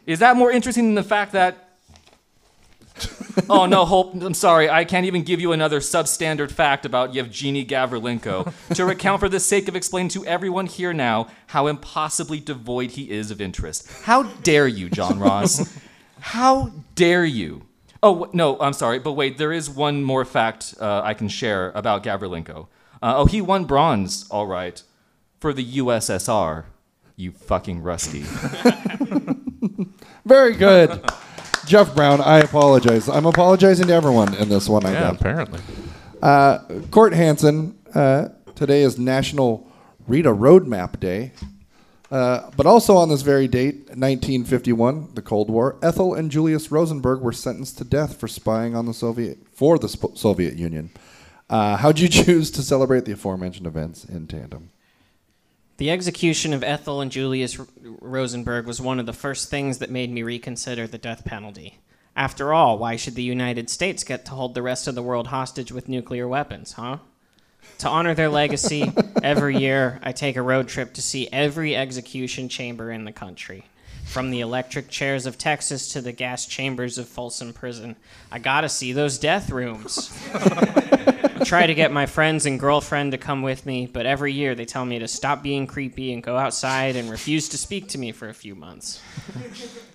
Is 0.06 0.20
that 0.20 0.38
more 0.38 0.52
interesting 0.52 0.86
than 0.86 0.96
the 0.96 1.04
fact 1.04 1.32
that. 1.32 1.73
Oh 3.50 3.66
no, 3.66 3.86
Hope, 3.86 4.14
I'm 4.22 4.34
sorry. 4.34 4.70
I 4.70 4.86
can't 4.86 5.06
even 5.06 5.24
give 5.24 5.40
you 5.42 5.52
another 5.52 5.80
substandard 5.80 6.52
fact 6.52 6.86
about 6.86 7.14
Yevgeny 7.14 7.66
Gavrilenko 7.66 8.54
to 8.76 8.86
recount 8.86 9.20
for 9.20 9.30
the 9.30 9.40
sake 9.40 9.68
of 9.68 9.76
explaining 9.76 10.10
to 10.10 10.26
everyone 10.26 10.68
here 10.68 10.94
now 10.94 11.28
how 11.48 11.68
impossibly 11.68 12.40
devoid 12.40 12.92
he 12.92 13.10
is 13.10 13.32
of 13.32 13.42
interest. 13.42 13.92
How 14.04 14.24
dare 14.24 14.68
you, 14.68 14.90
John 14.90 15.20
Ross? 15.20 15.78
How 16.20 16.72
dare 16.96 17.26
you? 17.26 17.64
Oh, 18.02 18.30
no, 18.34 18.60
I'm 18.60 18.74
sorry, 18.74 19.00
but 19.00 19.14
wait, 19.14 19.38
there 19.38 19.54
is 19.54 19.70
one 19.70 20.04
more 20.04 20.26
fact 20.26 20.76
uh, 20.80 21.02
I 21.04 21.14
can 21.14 21.30
share 21.30 21.72
about 21.72 22.04
Gavrilenko. 22.04 22.68
Uh, 23.02 23.14
oh, 23.18 23.26
he 23.26 23.42
won 23.42 23.66
bronze, 23.66 24.28
all 24.30 24.48
right, 24.48 24.82
for 25.40 25.54
the 25.54 25.78
USSR. 25.78 26.66
You 27.16 27.32
fucking 27.32 27.82
rusty. 27.82 28.22
Very 30.26 30.56
good. 30.56 31.04
Jeff 31.66 31.96
Brown, 31.96 32.22
I 32.22 32.40
apologize. 32.40 33.08
I'm 33.08 33.26
apologizing 33.26 33.88
to 33.88 33.94
everyone 33.94 34.34
in 34.36 34.50
this 34.50 34.68
one. 34.68 34.86
I 34.86 34.92
Yeah, 34.94 35.00
got. 35.02 35.16
apparently. 35.22 35.60
Uh, 36.22 36.60
Court 36.92 37.14
Hansen, 37.14 37.78
uh, 37.96 38.30
today 38.56 38.82
is 38.84 38.98
National 38.98 39.68
Read 40.08 40.26
a 40.26 40.30
Roadmap 40.32 41.00
Day. 41.00 41.32
Uh, 42.12 42.52
but 42.56 42.66
also 42.68 42.96
on 42.96 43.10
this 43.10 43.24
very 43.24 43.48
date, 43.48 43.88
1951, 43.96 45.10
the 45.16 45.22
Cold 45.22 45.50
War, 45.50 45.78
Ethel 45.82 46.14
and 46.14 46.30
Julius 46.30 46.70
Rosenberg 46.72 47.22
were 47.22 47.32
sentenced 47.34 47.80
to 47.80 47.84
death 47.84 48.20
for 48.20 48.28
spying 48.28 48.76
on 48.76 48.86
the 48.86 48.94
Soviet 48.94 49.40
for 49.52 49.80
the 49.80 49.90
Sp- 49.90 50.14
Soviet 50.16 50.56
Union. 50.56 50.92
Uh, 51.50 51.78
how'd 51.78 51.98
you 52.00 52.08
choose 52.10 52.52
to 52.52 52.62
celebrate 52.62 53.06
the 53.06 53.14
aforementioned 53.14 53.66
events 53.66 54.06
in 54.06 54.28
tandem? 54.28 54.70
The 55.78 55.90
execution 55.90 56.54
of 56.54 56.64
Ethel 56.64 57.02
and 57.02 57.12
Julius 57.12 57.60
R- 57.60 57.68
Rosenberg 57.82 58.66
was 58.68 58.80
one 58.80 59.00
of 59.00 59.06
the 59.06 59.14
first 59.14 59.50
things 59.50 59.80
that 59.80 59.90
made 59.90 60.12
me 60.12 60.22
reconsider 60.22 60.86
the 60.86 60.98
death 61.00 61.26
penalty. 61.26 61.80
After 62.16 62.54
all, 62.54 62.78
why 62.78 62.96
should 62.96 63.16
the 63.16 63.24
United 63.24 63.70
States 63.72 64.04
get 64.04 64.24
to 64.26 64.32
hold 64.32 64.54
the 64.54 64.62
rest 64.62 64.88
of 64.88 64.94
the 64.94 65.02
world 65.02 65.28
hostage 65.28 65.72
with 65.72 65.90
nuclear 65.90 66.28
weapons, 66.28 66.74
huh? 66.74 66.98
To 67.80 67.90
honor 67.90 68.14
their 68.14 68.30
legacy, 68.30 68.92
every 69.24 69.58
year 69.58 70.00
I 70.04 70.12
take 70.12 70.36
a 70.36 70.44
road 70.44 70.68
trip 70.68 70.94
to 70.94 71.02
see 71.02 71.28
every 71.32 71.76
execution 71.76 72.50
chamber 72.50 72.92
in 72.92 73.06
the 73.06 73.12
country. 73.12 73.66
From 74.06 74.30
the 74.30 74.42
electric 74.42 74.90
chairs 74.90 75.26
of 75.26 75.38
Texas 75.38 75.94
to 75.94 76.02
the 76.02 76.12
gas 76.12 76.46
chambers 76.46 76.98
of 76.98 77.08
Folsom 77.08 77.52
Prison. 77.54 77.96
I 78.32 78.40
gotta 78.40 78.70
see 78.70 78.94
those 78.94 79.18
death 79.18 79.50
rooms. 79.50 80.12
I 80.34 81.46
try 81.46 81.68
to 81.68 81.74
get 81.74 81.92
my 81.92 82.06
friends 82.06 82.46
and 82.46 82.60
girlfriend 82.60 83.12
to 83.12 83.18
come 83.18 83.42
with 83.42 83.66
me, 83.66 83.88
but 83.88 84.06
every 84.06 84.32
year 84.32 84.56
they 84.56 84.66
tell 84.66 84.86
me 84.86 85.00
to 85.00 85.08
stop 85.08 85.44
being 85.44 85.68
creepy 85.68 86.14
and 86.14 86.24
go 86.24 86.38
outside 86.38 86.96
and 86.96 87.10
refuse 87.10 87.50
to 87.50 87.58
speak 87.58 87.90
to 87.90 87.98
me 87.98 88.12
for 88.12 88.30
a 88.30 88.34
few 88.34 88.56
months. 88.56 89.02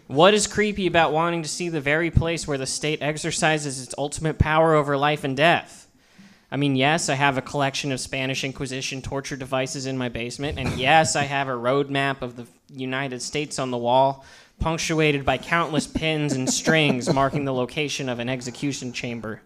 what 0.08 0.34
is 0.34 0.46
creepy 0.46 0.86
about 0.86 1.12
wanting 1.12 1.42
to 1.42 1.48
see 1.48 1.68
the 1.68 1.80
very 1.80 2.10
place 2.10 2.46
where 2.46 2.58
the 2.58 2.66
state 2.66 3.00
exercises 3.02 3.82
its 3.82 3.94
ultimate 3.96 4.38
power 4.38 4.74
over 4.74 4.96
life 4.98 5.24
and 5.24 5.36
death? 5.36 5.87
I 6.50 6.56
mean, 6.56 6.76
yes, 6.76 7.08
I 7.08 7.14
have 7.14 7.36
a 7.36 7.42
collection 7.42 7.92
of 7.92 8.00
Spanish 8.00 8.42
Inquisition 8.42 9.02
torture 9.02 9.36
devices 9.36 9.84
in 9.86 9.98
my 9.98 10.08
basement, 10.08 10.58
and 10.58 10.78
yes, 10.78 11.14
I 11.14 11.24
have 11.24 11.48
a 11.48 11.56
road 11.56 11.90
map 11.90 12.22
of 12.22 12.36
the 12.36 12.46
United 12.70 13.20
States 13.20 13.58
on 13.58 13.70
the 13.70 13.76
wall, 13.76 14.24
punctuated 14.58 15.24
by 15.24 15.36
countless 15.36 15.86
pins 15.86 16.32
and 16.32 16.48
strings 16.48 17.12
marking 17.12 17.44
the 17.44 17.52
location 17.52 18.08
of 18.08 18.18
an 18.18 18.28
execution 18.30 18.92
chamber. 18.92 19.42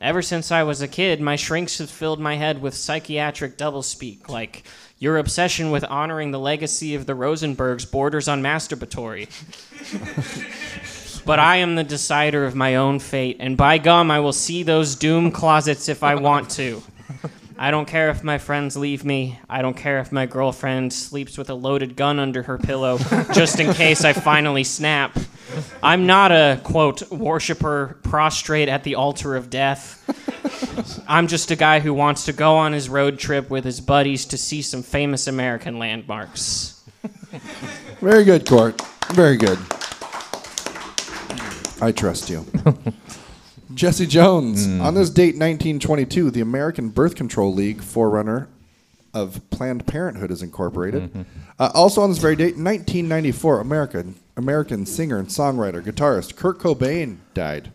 Ever 0.00 0.22
since 0.22 0.50
I 0.50 0.62
was 0.62 0.80
a 0.80 0.88
kid, 0.88 1.20
my 1.20 1.36
shrinks 1.36 1.76
have 1.76 1.90
filled 1.90 2.20
my 2.20 2.36
head 2.36 2.62
with 2.62 2.74
psychiatric 2.74 3.58
doublespeak, 3.58 4.30
like 4.30 4.64
your 4.98 5.18
obsession 5.18 5.70
with 5.70 5.84
honoring 5.84 6.30
the 6.30 6.38
legacy 6.38 6.94
of 6.94 7.04
the 7.04 7.12
Rosenbergs 7.12 7.90
borders 7.90 8.26
on 8.26 8.42
masturbatory. 8.42 9.28
but 11.24 11.38
I 11.38 11.56
am 11.56 11.74
the 11.74 11.84
decider 11.84 12.44
of 12.44 12.54
my 12.54 12.76
own 12.76 12.98
fate, 12.98 13.36
and 13.40 13.56
by 13.56 13.78
gum, 13.78 14.10
I 14.10 14.20
will 14.20 14.32
see 14.32 14.62
those 14.62 14.94
doom 14.96 15.30
closets 15.30 15.88
if 15.88 16.02
I 16.02 16.14
want 16.14 16.50
to. 16.52 16.82
I 17.58 17.70
don't 17.70 17.86
care 17.86 18.08
if 18.08 18.24
my 18.24 18.38
friends 18.38 18.74
leave 18.74 19.04
me. 19.04 19.38
I 19.48 19.60
don't 19.60 19.76
care 19.76 19.98
if 20.00 20.12
my 20.12 20.24
girlfriend 20.24 20.94
sleeps 20.94 21.36
with 21.36 21.50
a 21.50 21.54
loaded 21.54 21.94
gun 21.94 22.18
under 22.18 22.42
her 22.44 22.56
pillow, 22.56 22.96
just 23.34 23.60
in 23.60 23.74
case 23.74 24.02
I 24.02 24.14
finally 24.14 24.64
snap. 24.64 25.18
I'm 25.82 26.06
not 26.06 26.32
a, 26.32 26.58
quote, 26.64 27.10
worshiper 27.10 27.98
prostrate 28.02 28.70
at 28.70 28.82
the 28.82 28.94
altar 28.94 29.36
of 29.36 29.50
death. 29.50 29.98
I'm 31.06 31.26
just 31.26 31.50
a 31.50 31.56
guy 31.56 31.80
who 31.80 31.92
wants 31.92 32.24
to 32.24 32.32
go 32.32 32.56
on 32.56 32.72
his 32.72 32.88
road 32.88 33.18
trip 33.18 33.50
with 33.50 33.64
his 33.64 33.80
buddies 33.82 34.24
to 34.26 34.38
see 34.38 34.62
some 34.62 34.82
famous 34.82 35.26
American 35.26 35.78
landmarks. 35.78 36.82
Very 38.00 38.24
good, 38.24 38.46
Court. 38.46 38.80
Very 39.12 39.36
good. 39.36 39.58
I 41.80 41.92
trust 41.92 42.28
you. 42.30 42.44
Jesse 43.74 44.06
Jones. 44.06 44.66
On 44.80 44.94
this 44.94 45.10
date, 45.10 45.36
1922, 45.36 46.30
the 46.30 46.40
American 46.40 46.88
Birth 46.88 47.14
Control 47.14 47.54
League, 47.54 47.82
forerunner 47.82 48.48
of 49.14 49.40
Planned 49.50 49.86
Parenthood, 49.86 50.30
is 50.30 50.42
incorporated. 50.42 51.24
Uh, 51.58 51.70
also 51.74 52.00
on 52.02 52.10
this 52.10 52.18
very 52.18 52.36
date, 52.36 52.56
1994, 52.56 53.60
American 53.60 54.16
American 54.36 54.86
singer 54.86 55.18
and 55.18 55.28
songwriter, 55.28 55.82
guitarist 55.82 56.36
Kurt 56.36 56.58
Cobain 56.58 57.18
died. 57.34 57.72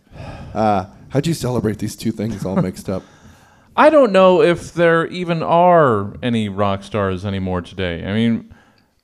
Uh, 0.53 0.87
how'd 1.09 1.27
you 1.27 1.33
celebrate 1.33 1.77
these 1.77 1.95
two 1.95 2.11
things 2.11 2.45
all 2.45 2.55
mixed 2.55 2.89
up? 2.89 3.03
I 3.77 3.89
don't 3.89 4.11
know 4.11 4.41
if 4.41 4.73
there 4.73 5.05
even 5.07 5.43
are 5.43 6.13
any 6.23 6.47
rock 6.49 6.83
stars 6.83 7.25
anymore 7.25 7.61
today. 7.61 8.05
I 8.05 8.13
mean, 8.13 8.54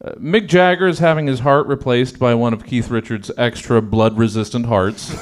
uh, 0.04 0.12
Mick 0.14 0.48
Jagger 0.48 0.88
is 0.88 1.00
having 1.00 1.28
his 1.28 1.40
heart 1.42 1.68
replaced 1.68 2.20
by 2.20 2.34
one 2.34 2.54
of 2.54 2.66
Keith 2.66 2.90
Richards' 2.90 3.32
extra 3.38 3.82
blood-resistant 3.82 4.66
hearts. 4.66 5.16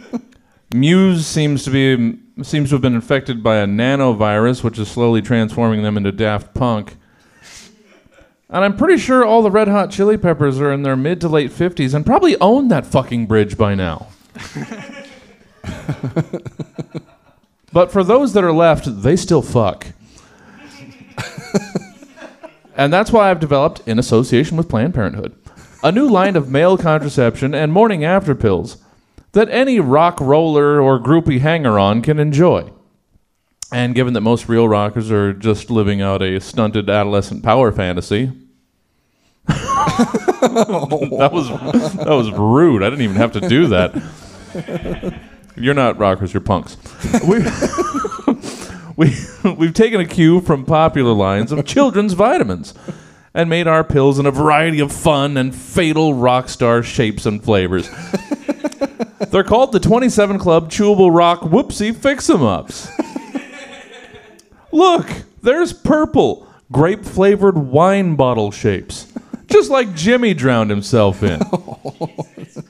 Muse 0.74 1.26
seems 1.26 1.64
to 1.64 1.70
be 1.70 2.18
seems 2.42 2.68
to 2.68 2.76
have 2.76 2.82
been 2.82 2.94
infected 2.94 3.42
by 3.42 3.56
a 3.56 3.66
nanovirus, 3.66 4.62
which 4.62 4.78
is 4.78 4.88
slowly 4.88 5.20
transforming 5.20 5.82
them 5.82 5.96
into 5.96 6.12
Daft 6.12 6.54
Punk. 6.54 6.96
And 8.48 8.64
I'm 8.64 8.76
pretty 8.76 8.96
sure 8.96 9.24
all 9.24 9.42
the 9.42 9.50
Red 9.50 9.68
Hot 9.68 9.90
Chili 9.90 10.16
Peppers 10.16 10.60
are 10.60 10.72
in 10.72 10.82
their 10.82 10.96
mid 10.96 11.20
to 11.22 11.28
late 11.28 11.50
50s 11.50 11.94
and 11.94 12.06
probably 12.06 12.38
own 12.40 12.68
that 12.68 12.86
fucking 12.86 13.26
bridge 13.26 13.58
by 13.58 13.74
now. 13.74 14.06
But 17.72 17.92
for 17.92 18.02
those 18.02 18.32
that 18.32 18.44
are 18.44 18.52
left, 18.52 19.02
they 19.02 19.16
still 19.16 19.42
fuck. 19.42 19.88
And 22.78 22.92
that's 22.92 23.12
why 23.12 23.30
I've 23.30 23.40
developed, 23.40 23.86
in 23.86 23.98
association 23.98 24.56
with 24.56 24.68
Planned 24.68 24.94
Parenthood, 24.94 25.36
a 25.82 25.92
new 25.92 26.08
line 26.08 26.36
of 26.36 26.48
male 26.48 26.78
contraception 26.78 27.54
and 27.54 27.72
morning 27.72 28.04
after 28.04 28.34
pills 28.34 28.78
that 29.32 29.50
any 29.50 29.80
rock 29.80 30.20
roller 30.20 30.80
or 30.80 30.98
groupie 30.98 31.40
hanger 31.40 31.78
on 31.78 32.00
can 32.00 32.18
enjoy. 32.18 32.70
And 33.72 33.94
given 33.94 34.14
that 34.14 34.22
most 34.22 34.48
real 34.48 34.68
rockers 34.68 35.10
are 35.10 35.34
just 35.34 35.70
living 35.70 36.00
out 36.00 36.22
a 36.22 36.40
stunted 36.40 36.88
adolescent 36.88 37.42
power 37.42 37.70
fantasy, 37.70 38.32
that 39.48 41.30
was 41.32 41.48
that 41.48 42.06
was 42.08 42.30
rude. 42.30 42.82
I 42.82 42.90
didn't 42.90 43.02
even 43.02 43.16
have 43.16 43.32
to 43.32 43.40
do 43.40 43.66
that. 43.68 45.20
You're 45.56 45.74
not 45.74 45.98
rockers, 45.98 46.32
you're 46.32 46.40
punks. 46.40 46.76
We, 47.26 47.38
We, 48.98 49.14
we've 49.56 49.74
taken 49.74 50.00
a 50.00 50.04
cue 50.04 50.40
from 50.40 50.64
popular 50.64 51.12
lines 51.12 51.52
of 51.52 51.64
children's 51.64 52.14
vitamins 52.14 52.74
and 53.32 53.48
made 53.48 53.68
our 53.68 53.84
pills 53.84 54.18
in 54.18 54.26
a 54.26 54.32
variety 54.32 54.80
of 54.80 54.90
fun 54.90 55.36
and 55.36 55.54
fatal 55.54 56.14
rock 56.14 56.48
star 56.48 56.82
shapes 56.82 57.24
and 57.24 57.42
flavors. 57.42 57.88
They're 59.30 59.44
called 59.44 59.70
the 59.70 59.78
27 59.78 60.40
Club 60.40 60.68
Chewable 60.68 61.14
Rock 61.16 61.42
Whoopsie 61.42 61.94
Fix 61.94 62.28
'em 62.28 62.42
Ups. 62.42 62.88
Look, 64.72 65.06
there's 65.42 65.72
purple, 65.72 66.48
grape 66.72 67.04
flavored 67.04 67.56
wine 67.56 68.16
bottle 68.16 68.50
shapes, 68.50 69.12
just 69.46 69.70
like 69.70 69.90
Jimi 69.90 70.36
drowned 70.36 70.70
himself 70.70 71.22
in. 71.22 71.40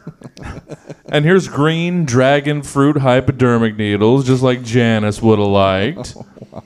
and 1.10 1.24
here's 1.24 1.48
green 1.48 2.04
dragon 2.04 2.62
fruit 2.62 2.98
hypodermic 2.98 3.76
needles, 3.76 4.26
just 4.26 4.42
like 4.42 4.62
Janis 4.62 5.22
would 5.22 5.38
have 5.38 5.48
liked. 5.48 6.14
Oh, 6.50 6.62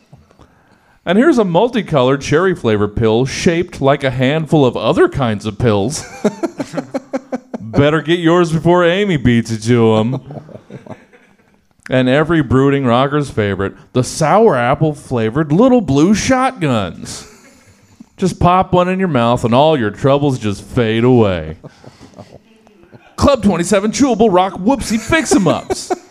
and 1.04 1.18
here's 1.18 1.38
a 1.38 1.44
multicolored 1.44 2.20
cherry 2.20 2.54
flavor 2.54 2.86
pill 2.86 3.26
shaped 3.26 3.80
like 3.80 4.04
a 4.04 4.10
handful 4.12 4.64
of 4.64 4.76
other 4.76 5.08
kinds 5.08 5.46
of 5.46 5.58
pills. 5.58 6.04
Better 7.60 8.00
get 8.02 8.20
yours 8.20 8.52
before 8.52 8.84
Amy 8.84 9.16
beats 9.16 9.50
it 9.50 9.62
to 9.62 9.96
him. 9.96 10.14
Oh, 10.88 10.96
and 11.90 12.08
every 12.08 12.42
brooding 12.42 12.84
rocker's 12.86 13.28
favorite, 13.28 13.74
the 13.92 14.04
sour 14.04 14.54
apple 14.54 14.94
flavored 14.94 15.50
little 15.50 15.80
blue 15.80 16.14
shotguns. 16.14 17.28
Just 18.16 18.38
pop 18.38 18.72
one 18.72 18.88
in 18.88 19.00
your 19.00 19.08
mouth 19.08 19.44
and 19.44 19.52
all 19.52 19.76
your 19.76 19.90
troubles 19.90 20.38
just 20.38 20.62
fade 20.62 21.02
away. 21.02 21.56
Club 23.22 23.40
27 23.44 23.92
Chewable 23.92 24.32
Rock 24.32 24.54
Whoopsie 24.54 24.98
Fix 24.98 25.32
'em 25.32 25.46
Ups. 25.46 25.92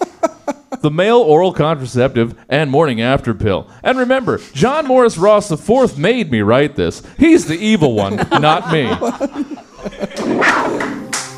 The 0.80 0.90
male 0.90 1.20
oral 1.20 1.54
contraceptive 1.54 2.34
and 2.50 2.72
morning 2.72 3.02
after 3.02 3.36
pill. 3.36 3.70
And 3.84 4.00
remember, 4.00 4.40
John 4.54 4.88
Morris 4.88 5.16
Ross 5.16 5.52
IV 5.52 5.96
made 6.00 6.32
me 6.32 6.42
write 6.42 6.76
this. 6.76 7.04
He's 7.20 7.46
the 7.46 7.54
evil 7.56 7.94
one, 7.94 8.16
not 8.32 8.72
me. 8.72 8.86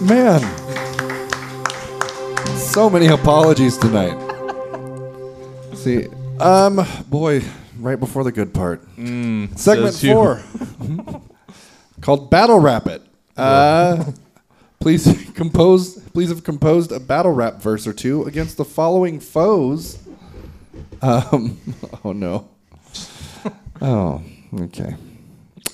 Man. 0.07 0.39
So 2.57 2.89
many 2.89 3.07
apologies 3.07 3.77
tonight. 3.77 4.15
See, 5.73 6.07
um, 6.39 6.85
boy, 7.09 7.41
right 7.79 7.99
before 7.99 8.23
the 8.23 8.31
good 8.31 8.53
part. 8.53 8.81
Segment 9.57 9.95
four, 9.95 10.41
called 12.01 12.29
Battle 12.29 12.59
Rap 12.59 12.87
It. 12.87 13.01
Uh, 13.35 14.05
please 14.83 15.31
compose. 15.35 15.97
Please 16.11 16.29
have 16.29 16.43
composed 16.43 16.91
a 16.91 16.99
battle 16.99 17.31
rap 17.31 17.61
verse 17.61 17.87
or 17.87 17.93
two 17.93 18.23
against 18.25 18.57
the 18.57 18.65
following 18.65 19.19
foes. 19.19 19.97
Um, 21.01 21.57
oh 22.05 22.11
no. 22.13 22.47
Oh, 23.81 24.21
okay. 24.61 24.95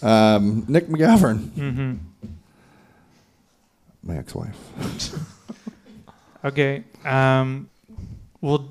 Um, 0.01 0.65
Nick 0.67 0.87
McGovern. 0.87 1.99
My 4.01 4.17
ex-wife. 4.17 4.57
Okay. 6.43 6.83
Um, 7.05 7.69
well, 8.41 8.67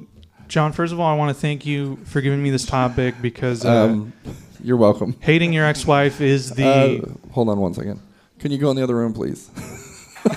John, 0.48 0.72
first 0.72 0.92
of 0.92 0.98
all, 0.98 1.06
I 1.06 1.14
want 1.14 1.28
to 1.36 1.40
thank 1.40 1.64
you 1.66 1.96
for 2.06 2.20
giving 2.20 2.42
me 2.42 2.50
this 2.50 2.66
topic 2.66 3.14
because 3.22 3.64
uh, 3.64 3.84
Um, 3.84 4.12
you're 4.64 4.78
welcome. 4.78 5.14
hating 5.20 5.52
your 5.52 5.66
ex-wife 5.66 6.20
is 6.20 6.50
the. 6.50 7.04
Uh, 7.04 7.30
hold 7.32 7.48
on 7.50 7.60
one 7.60 7.74
second. 7.74 8.00
Can 8.40 8.50
you 8.50 8.58
go 8.58 8.70
in 8.70 8.76
the 8.76 8.82
other 8.82 8.96
room, 8.96 9.12
please? 9.12 9.50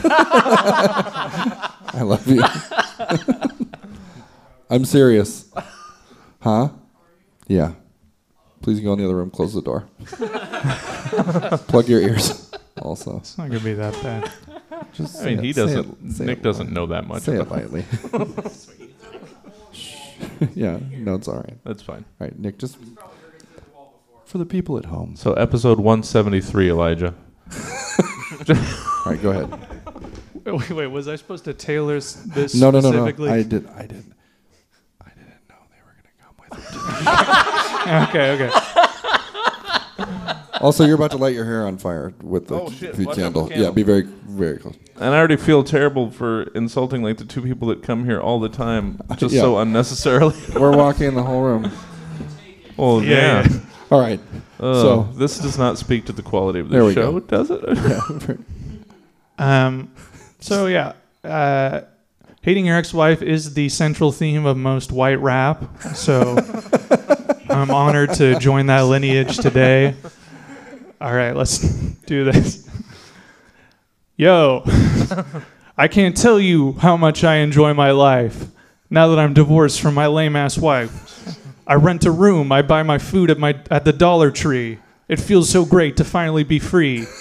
I 1.93 2.01
love 2.03 2.27
you. 2.27 2.41
I'm 4.69 4.85
serious. 4.85 5.51
Huh? 6.41 6.69
Yeah. 7.47 7.73
Please 8.61 8.79
go 8.79 8.93
in 8.93 8.99
the 8.99 9.05
other 9.05 9.15
room. 9.15 9.29
Close 9.31 9.53
the 9.53 9.61
door. 9.61 9.87
Plug 11.67 11.87
your 11.89 11.99
ears. 12.01 12.51
Also, 12.81 13.17
it's 13.17 13.37
not 13.37 13.49
gonna 13.49 13.59
be 13.59 13.73
that 13.73 13.93
bad. 14.01 14.31
just 14.93 15.21
I 15.21 15.25
mean, 15.25 15.37
say 15.39 15.43
he 15.47 15.53
doesn't. 15.53 15.97
it- 16.19 16.25
Nick 16.25 16.37
it 16.39 16.43
doesn't 16.43 16.71
know 16.71 16.85
that 16.87 17.05
much. 17.07 17.23
Say 17.23 17.35
it 17.35 17.41
about- 17.41 17.71
lightly. 17.71 17.85
Shh. 19.73 19.95
yeah. 20.55 20.79
No, 20.91 21.15
it's 21.15 21.27
all 21.27 21.35
right. 21.37 21.57
That's 21.65 21.81
fine. 21.81 22.05
All 22.19 22.27
right, 22.27 22.37
Nick. 22.39 22.57
Just 22.59 22.77
for 24.25 24.37
the 24.37 24.45
people 24.45 24.77
at 24.77 24.85
home. 24.85 25.15
So, 25.17 25.33
episode 25.33 25.79
173, 25.79 26.69
Elijah. 26.69 27.13
All 28.49 28.55
right, 29.11 29.21
go 29.21 29.29
ahead. 29.31 29.67
Wait, 30.45 30.71
wait, 30.71 30.87
was 30.87 31.07
I 31.07 31.17
supposed 31.17 31.43
to 31.45 31.53
tailor 31.53 31.97
s- 31.97 32.13
this 32.25 32.55
No, 32.55 32.71
no, 32.71 32.79
no, 32.79 32.89
no. 32.89 32.97
specifically? 32.97 33.29
I 33.29 33.43
did. 33.43 33.67
I 33.67 33.81
didn't. 33.83 34.13
I 34.99 35.09
didn't 35.09 35.47
know 35.47 35.55
they 35.69 35.81
were 35.85 35.95
gonna 36.01 36.15
come 36.19 36.35
with 36.49 36.57
it. 38.09 38.09
okay, 38.09 38.31
okay. 38.45 38.51
Also, 40.61 40.85
you're 40.85 40.95
about 40.95 41.09
to 41.11 41.17
light 41.17 41.33
your 41.33 41.45
hair 41.45 41.65
on 41.65 41.77
fire 41.79 42.13
with 42.21 42.47
the 42.47 42.53
Oh, 42.55 42.69
shit. 42.69 42.95
Watch 42.99 43.07
out 43.09 43.15
candle. 43.15 43.45
for 43.47 43.51
Yeah, 43.51 43.55
candle. 43.57 43.73
be 43.73 43.81
very, 43.83 44.01
very 44.03 44.57
close. 44.59 44.75
And 44.97 45.05
I 45.15 45.17
already 45.17 45.35
feel 45.37 45.63
terrible 45.63 46.11
for 46.11 46.43
insulting 46.53 47.01
like 47.01 47.17
the 47.17 47.25
two 47.25 47.41
people 47.41 47.67
that 47.69 47.81
come 47.81 48.05
here 48.05 48.19
all 48.19 48.39
the 48.39 48.47
time, 48.49 48.99
just 49.17 49.33
Yeah. 49.33 49.41
so 49.41 49.57
unnecessarily. 49.57 50.35
We're 50.55 50.75
walking 50.77 51.07
in 51.07 51.15
the 51.15 51.23
whole 51.23 51.41
room. 51.41 51.71
well, 52.77 53.01
Yeah, 53.03 53.47
yeah. 53.49 53.59
All 53.91 53.99
right. 53.99 54.19
Uh, 54.59 54.81
So- 54.81 55.09
this 55.15 55.37
does 55.39 55.57
not 55.57 55.77
speak 55.77 56.05
to 56.05 56.13
the 56.13 56.21
quality 56.23 56.59
of 56.59 56.69
the 56.69 56.93
show, 56.93 57.19
go. 57.19 57.19
does 57.19 57.51
it? 57.51 58.39
Um, 59.39 59.91
so 60.39 60.67
yeah, 60.67 60.93
uh, 61.23 61.81
hating 62.43 62.67
your 62.67 62.77
ex-wife 62.77 63.23
is 63.23 63.55
the 63.55 63.69
central 63.69 64.11
theme 64.11 64.45
of 64.45 64.55
most 64.55 64.91
white 64.91 65.19
rap. 65.19 65.63
So 65.95 66.37
I'm 67.49 67.71
honored 67.71 68.13
to 68.15 68.37
join 68.37 68.67
that 68.67 68.81
lineage 68.81 69.37
today. 69.37 69.95
All 70.99 71.11
right, 71.13 71.35
let's 71.35 71.57
do 72.05 72.23
this. 72.23 72.69
Yo, 74.15 74.61
I 75.75 75.87
can't 75.87 76.15
tell 76.15 76.39
you 76.39 76.73
how 76.73 76.95
much 76.97 77.23
I 77.23 77.37
enjoy 77.37 77.73
my 77.73 77.89
life 77.89 78.45
now 78.91 79.07
that 79.07 79.17
I'm 79.17 79.33
divorced 79.33 79.81
from 79.81 79.95
my 79.95 80.05
lame 80.05 80.35
ass 80.35 80.55
wife. 80.55 81.39
I 81.67 81.75
rent 81.75 82.05
a 82.05 82.11
room. 82.11 82.51
I 82.51 82.61
buy 82.61 82.83
my 82.83 82.97
food 82.97 83.29
at 83.31 83.37
my 83.37 83.59
at 83.69 83.85
the 83.85 83.93
Dollar 83.93 84.31
Tree. 84.31 84.79
It 85.07 85.19
feels 85.19 85.49
so 85.49 85.65
great 85.65 85.97
to 85.97 86.03
finally 86.03 86.43
be 86.43 86.59
free. 86.59 87.05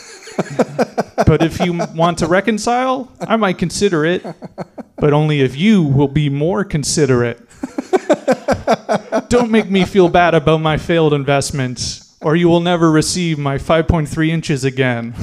But 1.27 1.43
if 1.43 1.61
you 1.61 1.79
want 1.95 2.19
to 2.19 2.27
reconcile, 2.27 3.13
I 3.21 3.37
might 3.37 3.59
consider 3.59 4.05
it. 4.05 4.25
But 4.97 5.13
only 5.13 5.41
if 5.43 5.57
you 5.57 5.83
will 5.83 6.09
be 6.09 6.29
more 6.29 6.65
considerate. 6.65 7.41
Don't 9.29 9.51
make 9.51 9.71
me 9.71 9.85
feel 9.85 10.09
bad 10.09 10.35
about 10.35 10.59
my 10.59 10.77
failed 10.77 11.15
investments, 11.15 12.17
or 12.21 12.37
you 12.37 12.49
will 12.49 12.61
never 12.61 12.91
receive 12.91 13.39
my 13.39 13.59
5.3 13.59 14.29
inches 14.29 14.65
again. 14.65 15.15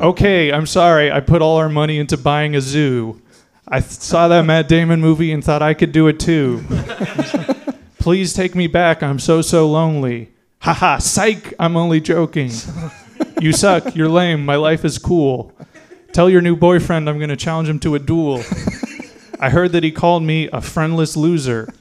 okay, 0.00 0.52
I'm 0.52 0.66
sorry. 0.66 1.12
I 1.12 1.20
put 1.20 1.42
all 1.42 1.56
our 1.58 1.68
money 1.68 1.98
into 1.98 2.16
buying 2.16 2.56
a 2.56 2.60
zoo. 2.60 3.22
I 3.68 3.80
th- 3.80 3.90
saw 3.90 4.28
that 4.28 4.42
Matt 4.42 4.68
Damon 4.68 5.00
movie 5.00 5.32
and 5.32 5.44
thought 5.44 5.62
I 5.62 5.74
could 5.74 5.92
do 5.92 6.08
it 6.08 6.18
too. 6.18 6.64
Please 8.00 8.32
take 8.32 8.54
me 8.54 8.66
back. 8.66 9.02
I'm 9.02 9.18
so, 9.18 9.42
so 9.42 9.68
lonely. 9.68 10.30
Haha, 10.60 10.98
psych. 10.98 11.52
I'm 11.58 11.76
only 11.76 12.00
joking. 12.00 12.50
You 13.38 13.52
suck. 13.52 13.94
You're 13.94 14.08
lame. 14.08 14.44
My 14.44 14.56
life 14.56 14.84
is 14.84 14.98
cool. 14.98 15.52
Tell 16.12 16.28
your 16.28 16.40
new 16.40 16.56
boyfriend 16.56 17.08
I'm 17.08 17.18
going 17.18 17.30
to 17.30 17.36
challenge 17.36 17.68
him 17.68 17.78
to 17.80 17.94
a 17.94 17.98
duel. 17.98 18.42
I 19.38 19.50
heard 19.50 19.72
that 19.72 19.82
he 19.82 19.92
called 19.92 20.22
me 20.22 20.48
a 20.52 20.60
friendless 20.60 21.16
loser. 21.16 21.72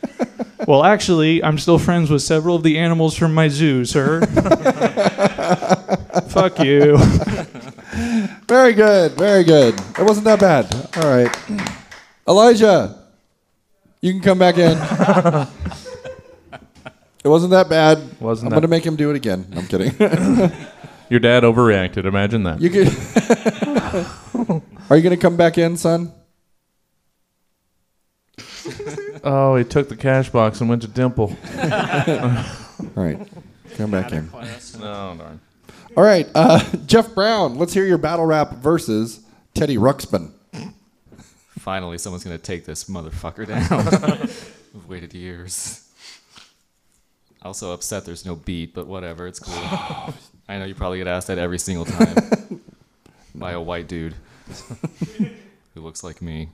Well, 0.67 0.85
actually, 0.85 1.43
I'm 1.43 1.57
still 1.57 1.79
friends 1.79 2.09
with 2.09 2.21
several 2.21 2.55
of 2.55 2.63
the 2.63 2.77
animals 2.77 3.17
from 3.17 3.33
my 3.33 3.47
zoo, 3.47 3.85
sir. 3.85 4.21
Fuck 6.27 6.59
you. 6.59 6.97
Very 8.47 8.73
good. 8.73 9.13
Very 9.13 9.43
good. 9.43 9.75
It 9.97 10.03
wasn't 10.03 10.25
that 10.25 10.39
bad. 10.39 10.73
All 10.97 11.09
right. 11.09 11.35
Elijah, 12.27 12.97
you 14.01 14.13
can 14.13 14.21
come 14.21 14.39
back 14.39 14.57
in. 14.57 14.77
it 17.29 17.31
wasn't 17.31 17.51
that 17.51 17.69
bad. 17.69 17.99
Wasn't 18.19 18.47
I'm 18.47 18.49
that- 18.49 18.55
going 18.55 18.61
to 18.63 18.67
make 18.67 18.83
him 18.85 18.95
do 18.95 19.11
it 19.11 19.15
again. 19.15 19.45
No, 19.49 19.59
I'm 19.59 19.67
kidding. 19.67 19.91
Your 21.09 21.19
dad 21.19 21.43
overreacted. 21.43 22.05
Imagine 22.05 22.43
that. 22.43 22.59
you 22.61 22.69
can. 22.69 22.87
Are 24.89 24.95
you 24.97 25.03
going 25.03 25.15
to 25.15 25.21
come 25.21 25.37
back 25.37 25.57
in, 25.57 25.77
son? 25.77 26.11
oh, 29.23 29.55
he 29.55 29.63
took 29.63 29.89
the 29.89 29.95
cash 29.95 30.29
box 30.29 30.59
and 30.61 30.69
went 30.69 30.81
to 30.83 30.87
Dimple. 30.87 31.35
All 31.57 33.03
right. 33.03 33.19
Come 33.75 33.91
back 33.91 34.11
in. 34.11 34.29
No, 34.79 35.15
darn. 35.17 35.39
All 35.97 36.03
right. 36.03 36.27
Uh, 36.35 36.63
Jeff 36.85 37.13
Brown, 37.15 37.57
let's 37.57 37.73
hear 37.73 37.85
your 37.85 37.97
battle 37.97 38.25
rap 38.25 38.53
versus 38.55 39.21
Teddy 39.53 39.77
Ruxpin. 39.77 40.31
Finally, 41.59 41.97
someone's 41.97 42.23
gonna 42.23 42.37
take 42.37 42.65
this 42.65 42.85
motherfucker 42.85 43.45
down. 43.47 43.63
I've 44.75 44.85
waited 44.87 45.13
years. 45.13 45.88
Also 47.41 47.71
upset 47.71 48.05
there's 48.05 48.25
no 48.25 48.35
beat, 48.35 48.73
but 48.73 48.87
whatever, 48.87 49.27
it's 49.27 49.39
cool. 49.39 49.53
I 50.49 50.57
know 50.57 50.65
you 50.65 50.75
probably 50.75 50.97
get 50.97 51.07
asked 51.07 51.27
that 51.27 51.37
every 51.37 51.59
single 51.59 51.85
time 51.85 52.61
by 53.35 53.51
a 53.51 53.61
white 53.61 53.87
dude 53.87 54.15
who 55.73 55.81
looks 55.81 56.03
like 56.03 56.21
me. 56.21 56.49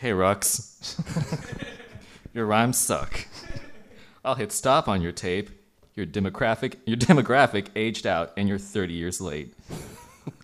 Hey, 0.00 0.10
Rux. 0.12 0.96
your 2.32 2.46
rhymes 2.46 2.78
suck. 2.78 3.26
I'll 4.24 4.36
hit 4.36 4.52
stop 4.52 4.86
on 4.86 5.02
your 5.02 5.10
tape. 5.10 5.50
Your 5.96 6.06
demographic, 6.06 6.76
your 6.86 6.96
demographic 6.96 7.66
aged 7.74 8.06
out, 8.06 8.32
and 8.36 8.48
you're 8.48 8.58
30 8.58 8.94
years 8.94 9.20
late. 9.20 9.54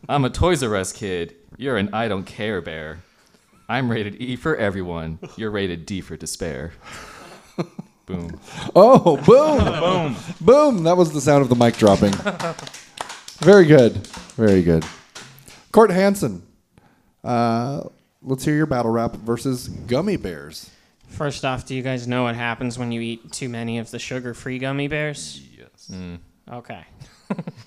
I'm 0.08 0.24
a 0.24 0.30
Toys 0.30 0.64
R 0.64 0.74
Us 0.74 0.92
kid. 0.92 1.36
You're 1.56 1.76
an 1.76 1.90
I 1.92 2.08
don't 2.08 2.24
care 2.24 2.60
bear. 2.60 3.04
I'm 3.68 3.90
rated 3.90 4.20
E 4.20 4.36
for 4.36 4.56
everyone. 4.56 5.18
You're 5.36 5.50
rated 5.50 5.86
D 5.86 6.00
for 6.00 6.16
despair. 6.16 6.72
Boom. 8.06 8.38
Oh, 8.76 9.16
boom. 9.16 9.64
boom. 9.80 10.16
Boom. 10.40 10.82
That 10.84 10.96
was 10.96 11.12
the 11.12 11.22
sound 11.22 11.40
of 11.40 11.48
the 11.48 11.54
mic 11.54 11.78
dropping. 11.78 12.12
Very 13.38 13.64
good. 13.64 14.06
Very 14.36 14.62
good. 14.62 14.84
Court 15.72 15.90
Hansen. 15.90 16.42
Uh, 17.22 17.84
let's 18.22 18.44
hear 18.44 18.54
your 18.54 18.66
battle 18.66 18.90
rap 18.90 19.16
versus 19.16 19.68
gummy 19.68 20.16
bears. 20.18 20.70
First 21.08 21.46
off, 21.46 21.64
do 21.64 21.74
you 21.74 21.82
guys 21.82 22.06
know 22.06 22.24
what 22.24 22.34
happens 22.34 22.78
when 22.78 22.92
you 22.92 23.00
eat 23.00 23.32
too 23.32 23.48
many 23.48 23.78
of 23.78 23.90
the 23.90 23.98
sugar-free 23.98 24.58
gummy 24.58 24.88
bears? 24.88 25.40
Yes. 25.56 25.90
Okay. 26.52 26.84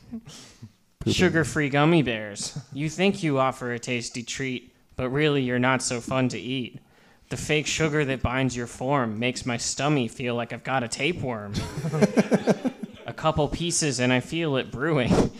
Sugar-free 1.07 1.69
gummy 1.69 2.03
bears. 2.03 2.59
You 2.73 2.89
think 2.89 3.23
you 3.23 3.39
offer 3.39 3.71
a 3.71 3.79
tasty 3.79 4.21
treat, 4.21 4.73
but 4.97 5.09
really 5.09 5.43
you're 5.43 5.59
not 5.59 5.81
so 5.81 6.01
fun 6.01 6.27
to 6.29 6.39
eat. 6.39 6.79
The 7.29 7.37
fake 7.37 7.67
sugar 7.67 8.03
that 8.05 8.21
binds 8.21 8.55
your 8.55 8.67
form 8.67 9.19
makes 9.19 9.45
my 9.45 9.57
stomach 9.57 10.11
feel 10.11 10.35
like 10.35 10.53
I've 10.53 10.63
got 10.63 10.83
a 10.83 10.87
tapeworm. 10.87 11.53
a 13.05 13.13
couple 13.13 13.47
pieces 13.47 13.99
and 13.99 14.11
I 14.11 14.19
feel 14.19 14.57
it 14.57 14.71
brewing. 14.71 15.31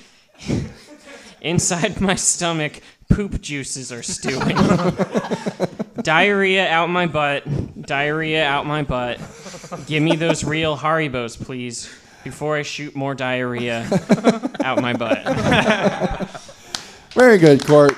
Inside 1.42 2.00
my 2.02 2.16
stomach, 2.16 2.82
poop 3.10 3.42
juices 3.42 3.92
are 3.92 4.04
stewing. 4.04 4.58
diarrhea 6.02 6.68
out 6.68 6.90
my 6.90 7.08
butt. 7.08 7.44
Diarrhea 7.82 8.46
out 8.46 8.66
my 8.66 8.84
butt. 8.84 9.20
Give 9.88 10.04
me 10.04 10.16
those 10.16 10.44
real 10.44 10.78
Haribos, 10.78 11.42
please, 11.42 11.90
before 12.24 12.58
I 12.58 12.64
shoot 12.64 12.96
more 12.96 13.16
diarrhea 13.16 13.88
out 14.64 14.82
my 14.82 14.94
butt. 14.94 15.24
Very 17.12 17.38
good, 17.38 17.66
Court. 17.66 17.96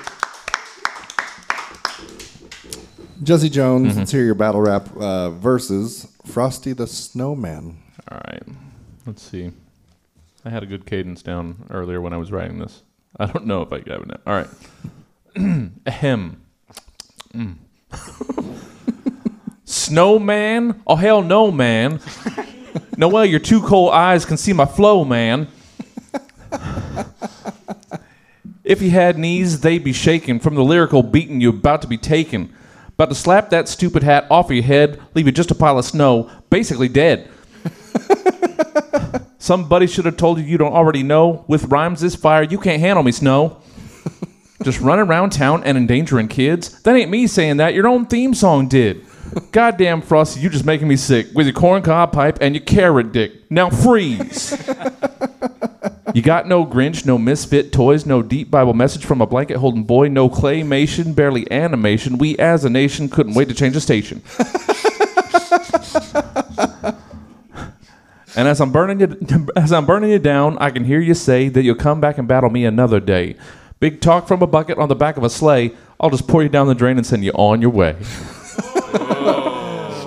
Jesse 3.22 3.50
Jones, 3.50 3.98
let's 3.98 4.10
hear 4.10 4.24
your 4.24 4.34
battle 4.34 4.62
rap 4.62 4.88
uh, 4.96 5.30
versus 5.30 6.10
Frosty 6.24 6.72
the 6.72 6.86
Snowman. 6.86 7.76
All 8.10 8.18
right. 8.26 8.42
Let's 9.04 9.22
see. 9.22 9.50
I 10.42 10.48
had 10.48 10.62
a 10.62 10.66
good 10.66 10.86
cadence 10.86 11.22
down 11.22 11.66
earlier 11.68 12.00
when 12.00 12.14
I 12.14 12.16
was 12.16 12.32
writing 12.32 12.58
this. 12.58 12.82
I 13.18 13.26
don't 13.26 13.44
know 13.44 13.60
if 13.60 13.72
I 13.74 13.80
got 13.80 14.00
it 14.00 14.06
now. 14.06 14.20
All 14.26 14.32
right. 14.32 14.48
Ahem. 15.86 16.40
Mm. 17.34 17.56
Snowman? 19.66 20.82
Oh, 20.86 20.96
hell 20.96 21.20
no, 21.20 21.50
man. 21.50 22.00
No 22.96 23.08
way 23.08 23.26
your 23.26 23.40
two 23.40 23.60
cold 23.60 23.92
eyes 23.92 24.24
can 24.24 24.38
see 24.38 24.54
my 24.54 24.64
flow, 24.64 25.04
man. 25.04 25.48
If 28.64 28.80
you 28.80 28.90
had 28.90 29.18
knees, 29.18 29.60
they'd 29.60 29.84
be 29.84 29.92
shaking 29.92 30.38
from 30.40 30.54
the 30.54 30.62
lyrical 30.64 31.02
beating 31.02 31.40
you're 31.40 31.54
about 31.54 31.82
to 31.82 31.88
be 31.88 31.98
taken. 31.98 32.54
About 33.00 33.08
to 33.08 33.14
slap 33.14 33.48
that 33.48 33.66
stupid 33.66 34.02
hat 34.02 34.26
off 34.30 34.50
of 34.50 34.52
your 34.54 34.62
head, 34.62 35.00
leave 35.14 35.24
you 35.24 35.32
just 35.32 35.50
a 35.50 35.54
pile 35.54 35.78
of 35.78 35.86
snow, 35.86 36.30
basically 36.50 36.86
dead. 36.86 37.30
Somebody 39.38 39.86
should 39.86 40.04
have 40.04 40.18
told 40.18 40.36
you 40.38 40.44
you 40.44 40.58
don't 40.58 40.74
already 40.74 41.02
know. 41.02 41.46
With 41.48 41.64
rhymes 41.72 42.02
this 42.02 42.14
fire, 42.14 42.42
you 42.42 42.58
can't 42.58 42.78
handle 42.78 43.02
me, 43.02 43.10
Snow. 43.12 43.56
Just 44.62 44.82
running 44.82 45.06
around 45.06 45.30
town 45.30 45.64
and 45.64 45.78
endangering 45.78 46.28
kids? 46.28 46.82
That 46.82 46.94
ain't 46.94 47.10
me 47.10 47.26
saying 47.26 47.56
that. 47.56 47.72
Your 47.72 47.88
own 47.88 48.04
theme 48.04 48.34
song 48.34 48.68
did. 48.68 49.06
Goddamn, 49.50 50.02
Frosty, 50.02 50.40
you 50.40 50.50
just 50.50 50.66
making 50.66 50.86
me 50.86 50.96
sick 50.96 51.28
with 51.34 51.46
your 51.46 51.54
corncob 51.54 52.12
pipe 52.12 52.36
and 52.42 52.54
your 52.54 52.64
carrot 52.64 53.12
dick. 53.12 53.50
Now 53.50 53.70
freeze. 53.70 54.62
You 56.14 56.22
got 56.22 56.46
no 56.46 56.66
Grinch, 56.66 57.06
no 57.06 57.18
misfit 57.18 57.72
toys, 57.72 58.06
no 58.06 58.22
deep 58.22 58.50
Bible 58.50 58.74
message 58.74 59.04
from 59.04 59.20
a 59.20 59.26
blanket 59.26 59.56
holding 59.56 59.84
boy, 59.84 60.08
no 60.08 60.28
claymation, 60.28 61.14
barely 61.14 61.50
animation. 61.50 62.18
We 62.18 62.36
as 62.38 62.64
a 62.64 62.70
nation 62.70 63.08
couldn't 63.08 63.34
wait 63.34 63.48
to 63.48 63.54
change 63.54 63.74
the 63.74 63.80
station. 63.80 64.22
And 68.36 68.46
as 68.46 68.60
I'm 68.60 68.70
burning 68.70 69.00
you, 69.00 69.48
as 69.56 69.72
I'm 69.72 69.86
burning 69.86 70.10
you 70.10 70.18
down, 70.18 70.56
I 70.58 70.70
can 70.70 70.84
hear 70.84 71.00
you 71.00 71.14
say 71.14 71.48
that 71.48 71.62
you'll 71.62 71.74
come 71.74 72.00
back 72.00 72.16
and 72.16 72.28
battle 72.28 72.48
me 72.48 72.64
another 72.64 73.00
day. 73.00 73.36
Big 73.80 74.00
talk 74.00 74.28
from 74.28 74.40
a 74.40 74.46
bucket 74.46 74.78
on 74.78 74.88
the 74.88 74.94
back 74.94 75.16
of 75.16 75.24
a 75.24 75.30
sleigh. 75.30 75.72
I'll 75.98 76.10
just 76.10 76.28
pour 76.28 76.42
you 76.42 76.48
down 76.48 76.66
the 76.66 76.74
drain 76.74 76.96
and 76.96 77.06
send 77.06 77.24
you 77.24 77.32
on 77.32 77.60
your 77.60 77.70
way. 77.70 77.96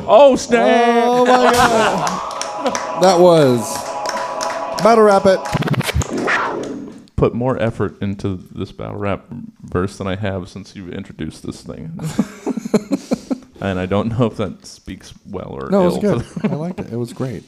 oh 0.07 0.35
snap! 0.37 1.03
Oh 1.05 1.25
my 1.25 1.51
god! 1.51 3.03
That 3.03 3.19
was 3.19 3.73
battle 4.83 5.03
rap 5.03 5.25
it. 5.25 5.72
Put 7.15 7.33
more 7.33 7.61
effort 7.61 8.01
into 8.01 8.35
this 8.35 8.71
battle 8.71 8.97
rap 8.97 9.25
verse 9.61 9.97
than 9.97 10.07
I 10.07 10.15
have 10.15 10.49
since 10.49 10.75
you 10.75 10.89
introduced 10.89 11.45
this 11.45 11.61
thing. 11.61 11.99
and 13.61 13.79
I 13.79 13.85
don't 13.85 14.17
know 14.17 14.25
if 14.25 14.37
that 14.37 14.65
speaks 14.65 15.13
well 15.25 15.49
or 15.49 15.69
No, 15.69 15.83
it 15.83 15.85
was 15.85 15.97
good. 15.99 16.25
I 16.51 16.55
liked 16.55 16.79
it. 16.79 16.91
It 16.91 16.97
was 16.97 17.13
great. 17.13 17.43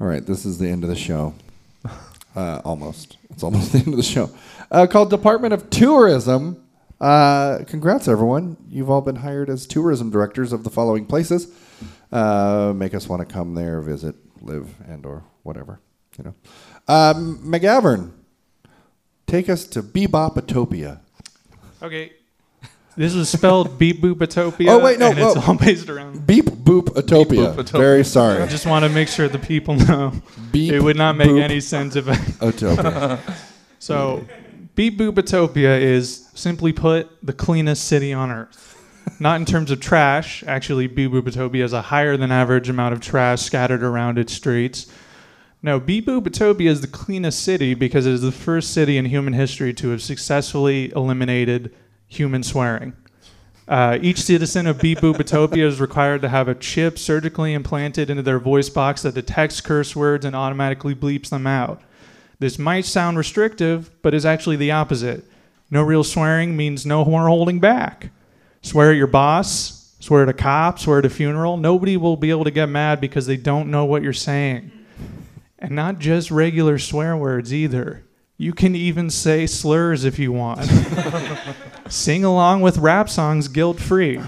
All 0.00 0.06
right, 0.06 0.24
this 0.24 0.44
is 0.44 0.58
the 0.58 0.68
end 0.68 0.84
of 0.84 0.90
the 0.90 0.96
show. 0.96 1.34
Uh, 2.36 2.60
almost. 2.64 3.16
It's 3.30 3.42
almost 3.42 3.72
the 3.72 3.78
end 3.78 3.88
of 3.88 3.96
the 3.96 4.02
show. 4.02 4.30
Uh, 4.70 4.86
called 4.86 5.10
Department 5.10 5.52
of 5.54 5.70
Tourism. 5.70 6.62
Uh, 7.00 7.64
congrats, 7.66 8.06
everyone. 8.06 8.56
You've 8.68 8.90
all 8.90 9.00
been 9.00 9.16
hired 9.16 9.50
as 9.50 9.66
tourism 9.66 10.10
directors 10.10 10.52
of 10.52 10.62
the 10.62 10.70
following 10.70 11.04
places. 11.04 11.52
Uh, 12.12 12.72
make 12.76 12.94
us 12.94 13.08
want 13.08 13.26
to 13.26 13.32
come 13.32 13.54
there, 13.54 13.80
visit, 13.80 14.14
live, 14.40 14.72
and 14.86 15.04
or 15.04 15.24
whatever. 15.42 15.80
You 16.16 16.24
know. 16.24 16.34
Um, 16.86 17.38
McGavern, 17.44 18.12
take 19.28 19.48
us 19.48 19.64
to 19.66 19.82
Bebopatopia. 19.82 20.98
Okay. 21.82 22.12
This 22.96 23.14
is 23.14 23.28
spelled 23.28 23.78
Beep 23.78 24.00
Boopatopia. 24.02 24.68
Oh, 24.68 24.80
wait, 24.80 24.98
no, 24.98 25.10
And 25.10 25.18
it's 25.20 25.36
whoa. 25.36 25.52
all 25.52 25.56
based 25.56 25.88
around. 25.88 26.26
Beep 26.26 26.46
Boopatopia. 26.46 27.54
Boopatopia. 27.54 27.78
Very 27.78 28.04
sorry. 28.04 28.42
I 28.42 28.46
just 28.48 28.66
want 28.66 28.84
to 28.84 28.88
make 28.88 29.06
sure 29.06 29.28
the 29.28 29.38
people 29.38 29.76
know. 29.76 30.12
Beep 30.50 30.72
it 30.72 30.82
would 30.82 30.96
not 30.96 31.16
make 31.16 31.28
boop 31.28 31.40
any 31.40 31.60
sense 31.60 31.94
if 31.94 32.08
I. 32.08 32.14
Otopia. 32.14 33.20
So, 33.80 34.26
Beep 34.74 34.98
Boopatopia 34.98 35.80
is, 35.80 36.28
simply 36.34 36.72
put, 36.72 37.08
the 37.24 37.32
cleanest 37.32 37.84
city 37.84 38.12
on 38.12 38.32
earth. 38.32 38.64
Not 39.20 39.36
in 39.38 39.46
terms 39.46 39.70
of 39.70 39.78
trash. 39.78 40.42
Actually, 40.48 40.88
Beep 40.88 41.12
Boopatopia 41.12 41.60
has 41.60 41.72
a 41.72 41.82
higher 41.82 42.16
than 42.16 42.32
average 42.32 42.68
amount 42.68 42.92
of 42.94 43.00
trash 43.00 43.40
scattered 43.42 43.84
around 43.84 44.18
its 44.18 44.32
streets. 44.32 44.86
No, 45.60 45.80
Beep 45.80 46.06
Boopatopia 46.06 46.68
is 46.68 46.82
the 46.82 46.86
cleanest 46.86 47.42
city 47.42 47.74
because 47.74 48.06
it 48.06 48.12
is 48.12 48.22
the 48.22 48.30
first 48.30 48.72
city 48.72 48.96
in 48.96 49.06
human 49.06 49.32
history 49.32 49.74
to 49.74 49.88
have 49.88 50.00
successfully 50.00 50.92
eliminated 50.92 51.74
human 52.06 52.44
swearing. 52.44 52.92
Uh, 53.66 53.98
each 54.00 54.22
citizen 54.22 54.68
of 54.68 54.80
Beep 54.80 54.98
Boopatopia 54.98 55.66
is 55.66 55.80
required 55.80 56.22
to 56.22 56.28
have 56.28 56.46
a 56.46 56.54
chip 56.54 56.96
surgically 56.96 57.54
implanted 57.54 58.08
into 58.08 58.22
their 58.22 58.38
voice 58.38 58.68
box 58.68 59.02
that 59.02 59.14
detects 59.14 59.60
curse 59.60 59.96
words 59.96 60.24
and 60.24 60.36
automatically 60.36 60.94
bleeps 60.94 61.30
them 61.30 61.46
out. 61.46 61.82
This 62.38 62.56
might 62.58 62.86
sound 62.86 63.18
restrictive, 63.18 63.90
but 64.00 64.14
is 64.14 64.24
actually 64.24 64.56
the 64.56 64.70
opposite. 64.70 65.24
No 65.72 65.82
real 65.82 66.04
swearing 66.04 66.56
means 66.56 66.86
no 66.86 67.04
more 67.04 67.26
holding 67.26 67.58
back. 67.58 68.10
Swear 68.62 68.92
at 68.92 68.96
your 68.96 69.08
boss, 69.08 69.92
swear 69.98 70.22
at 70.22 70.28
a 70.28 70.32
cop, 70.32 70.78
swear 70.78 71.00
at 71.00 71.04
a 71.04 71.10
funeral. 71.10 71.56
Nobody 71.56 71.96
will 71.96 72.16
be 72.16 72.30
able 72.30 72.44
to 72.44 72.50
get 72.52 72.68
mad 72.68 73.00
because 73.00 73.26
they 73.26 73.36
don't 73.36 73.70
know 73.70 73.84
what 73.84 74.02
you're 74.02 74.12
saying. 74.12 74.70
And 75.58 75.72
not 75.72 75.98
just 75.98 76.30
regular 76.30 76.78
swear 76.78 77.16
words 77.16 77.52
either. 77.52 78.04
You 78.36 78.52
can 78.52 78.76
even 78.76 79.10
say 79.10 79.46
slurs 79.46 80.04
if 80.04 80.18
you 80.18 80.30
want. 80.30 80.64
Sing 81.88 82.24
along 82.24 82.60
with 82.60 82.78
rap 82.78 83.08
songs 83.08 83.48
guilt 83.48 83.80
free. 83.80 84.20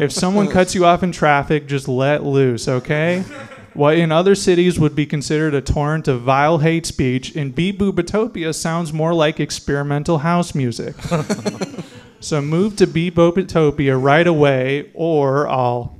If 0.00 0.10
someone 0.10 0.48
cuts 0.48 0.74
you 0.74 0.84
off 0.84 1.04
in 1.04 1.12
traffic, 1.12 1.68
just 1.68 1.86
let 1.86 2.24
loose, 2.24 2.66
okay? 2.66 3.24
What 3.74 3.96
in 3.96 4.10
other 4.10 4.34
cities 4.34 4.80
would 4.80 4.96
be 4.96 5.06
considered 5.06 5.54
a 5.54 5.60
torrent 5.60 6.08
of 6.08 6.22
vile 6.22 6.58
hate 6.58 6.86
speech, 6.86 7.36
in 7.36 7.52
Beep 7.52 7.78
Boopatopia 7.78 8.52
sounds 8.54 8.92
more 8.92 9.14
like 9.14 9.38
experimental 9.38 10.18
house 10.18 10.54
music. 10.54 10.96
so 12.20 12.42
move 12.42 12.76
to 12.76 12.86
Beep 12.86 13.14
Boopatopia 13.14 14.00
right 14.02 14.26
away, 14.26 14.90
or 14.94 15.48
I'll. 15.48 15.96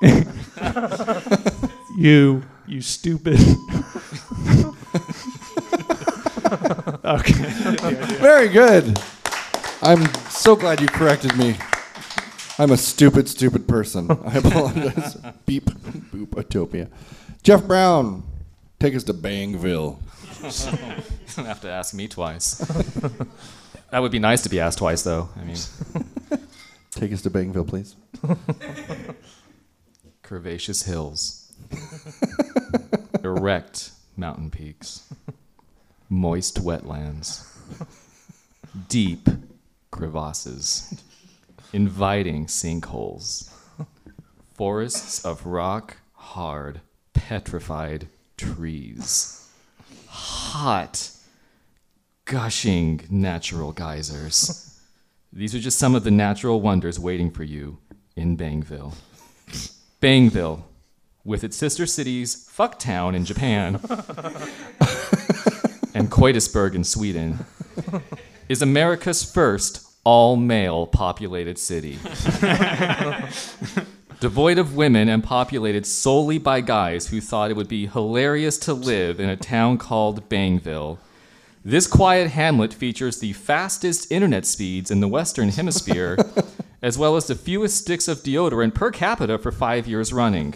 you, 1.98 2.42
you 2.66 2.80
stupid. 2.80 3.38
Okay. 7.04 7.32
Very 8.20 8.48
good. 8.48 8.98
I'm 9.82 10.12
so 10.30 10.54
glad 10.54 10.80
you 10.80 10.86
corrected 10.86 11.36
me. 11.36 11.56
I'm 12.58 12.70
a 12.70 12.76
stupid, 12.76 13.28
stupid 13.28 13.66
person. 13.66 14.10
I 14.10 14.36
apologize. 14.38 15.16
Beep, 15.46 15.64
boop, 15.66 16.36
Utopia. 16.36 16.88
Jeff 17.42 17.64
Brown, 17.66 18.22
take 18.78 18.94
us 18.94 19.02
to 19.04 19.14
Bangville. 19.14 19.98
You 20.42 20.42
don't 21.36 21.46
have 21.46 21.60
to 21.62 21.70
ask 21.70 21.94
me 21.94 22.08
twice. 22.08 22.56
that 23.90 23.98
would 23.98 24.12
be 24.12 24.18
nice 24.18 24.42
to 24.42 24.48
be 24.48 24.60
asked 24.60 24.78
twice, 24.78 25.02
though. 25.02 25.28
I 25.36 25.44
mean, 25.44 25.56
Take 26.92 27.12
us 27.12 27.22
to 27.22 27.30
Bangville, 27.30 27.66
please. 27.66 27.96
Curvaceous 30.22 30.84
hills, 30.84 31.52
erect 33.24 33.90
mountain 34.16 34.50
peaks, 34.50 35.08
moist 36.12 36.62
wetlands, 36.62 37.46
deep 38.88 39.30
crevasses, 39.90 41.00
inviting 41.72 42.44
sinkholes, 42.44 43.50
forests 44.52 45.24
of 45.24 45.46
rock 45.46 45.96
hard, 46.12 46.82
petrified 47.14 48.08
trees, 48.36 49.48
hot, 50.06 51.10
gushing 52.26 53.00
natural 53.10 53.72
geysers. 53.72 54.78
These 55.32 55.54
are 55.54 55.60
just 55.60 55.78
some 55.78 55.94
of 55.94 56.04
the 56.04 56.10
natural 56.10 56.60
wonders 56.60 57.00
waiting 57.00 57.30
for 57.30 57.42
you 57.42 57.78
in 58.16 58.36
Bangville. 58.36 58.94
Bangville, 60.02 60.64
with 61.24 61.42
its 61.42 61.56
sister 61.56 61.86
cities 61.86 62.48
Fucktown 62.54 63.14
in 63.14 63.24
Japan 63.24 63.80
and 65.94 66.10
Koitusburg 66.10 66.74
in 66.74 66.84
Sweden, 66.84 67.44
is 68.48 68.62
America's 68.62 69.24
first 69.24 69.88
all 70.04 70.36
male 70.36 70.86
populated 70.86 71.58
city. 71.58 71.98
Devoid 74.20 74.58
of 74.58 74.76
women 74.76 75.08
and 75.08 75.24
populated 75.24 75.84
solely 75.84 76.38
by 76.38 76.60
guys 76.60 77.08
who 77.08 77.20
thought 77.20 77.50
it 77.50 77.56
would 77.56 77.68
be 77.68 77.86
hilarious 77.86 78.56
to 78.58 78.72
live 78.72 79.18
in 79.18 79.28
a 79.28 79.36
town 79.36 79.78
called 79.78 80.28
Bangville. 80.28 80.98
This 81.64 81.86
quiet 81.86 82.30
hamlet 82.30 82.74
features 82.74 83.18
the 83.18 83.32
fastest 83.32 84.10
internet 84.10 84.46
speeds 84.46 84.90
in 84.90 85.00
the 85.00 85.08
Western 85.08 85.48
Hemisphere, 85.50 86.16
as 86.82 86.98
well 86.98 87.16
as 87.16 87.26
the 87.26 87.34
fewest 87.34 87.78
sticks 87.78 88.08
of 88.08 88.18
deodorant 88.18 88.74
per 88.74 88.90
capita 88.90 89.38
for 89.38 89.52
five 89.52 89.86
years 89.86 90.12
running. 90.12 90.54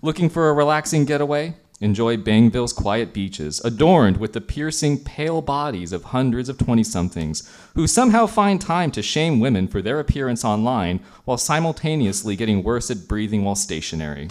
Looking 0.00 0.28
for 0.28 0.48
a 0.48 0.52
relaxing 0.52 1.04
getaway? 1.04 1.54
Enjoy 1.82 2.16
Bangville's 2.16 2.72
quiet 2.72 3.12
beaches, 3.12 3.60
adorned 3.64 4.18
with 4.18 4.34
the 4.34 4.40
piercing 4.40 5.02
pale 5.02 5.42
bodies 5.42 5.92
of 5.92 6.04
hundreds 6.04 6.48
of 6.48 6.56
20 6.56 6.84
somethings 6.84 7.42
who 7.74 7.88
somehow 7.88 8.24
find 8.24 8.60
time 8.60 8.92
to 8.92 9.02
shame 9.02 9.40
women 9.40 9.66
for 9.66 9.82
their 9.82 9.98
appearance 9.98 10.44
online 10.44 11.00
while 11.24 11.36
simultaneously 11.36 12.36
getting 12.36 12.62
worse 12.62 12.88
at 12.88 13.08
breathing 13.08 13.42
while 13.42 13.56
stationary. 13.56 14.28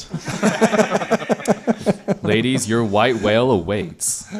Ladies, 2.23 2.69
your 2.69 2.85
white 2.85 3.17
whale 3.21 3.51
awaits. 3.51 4.33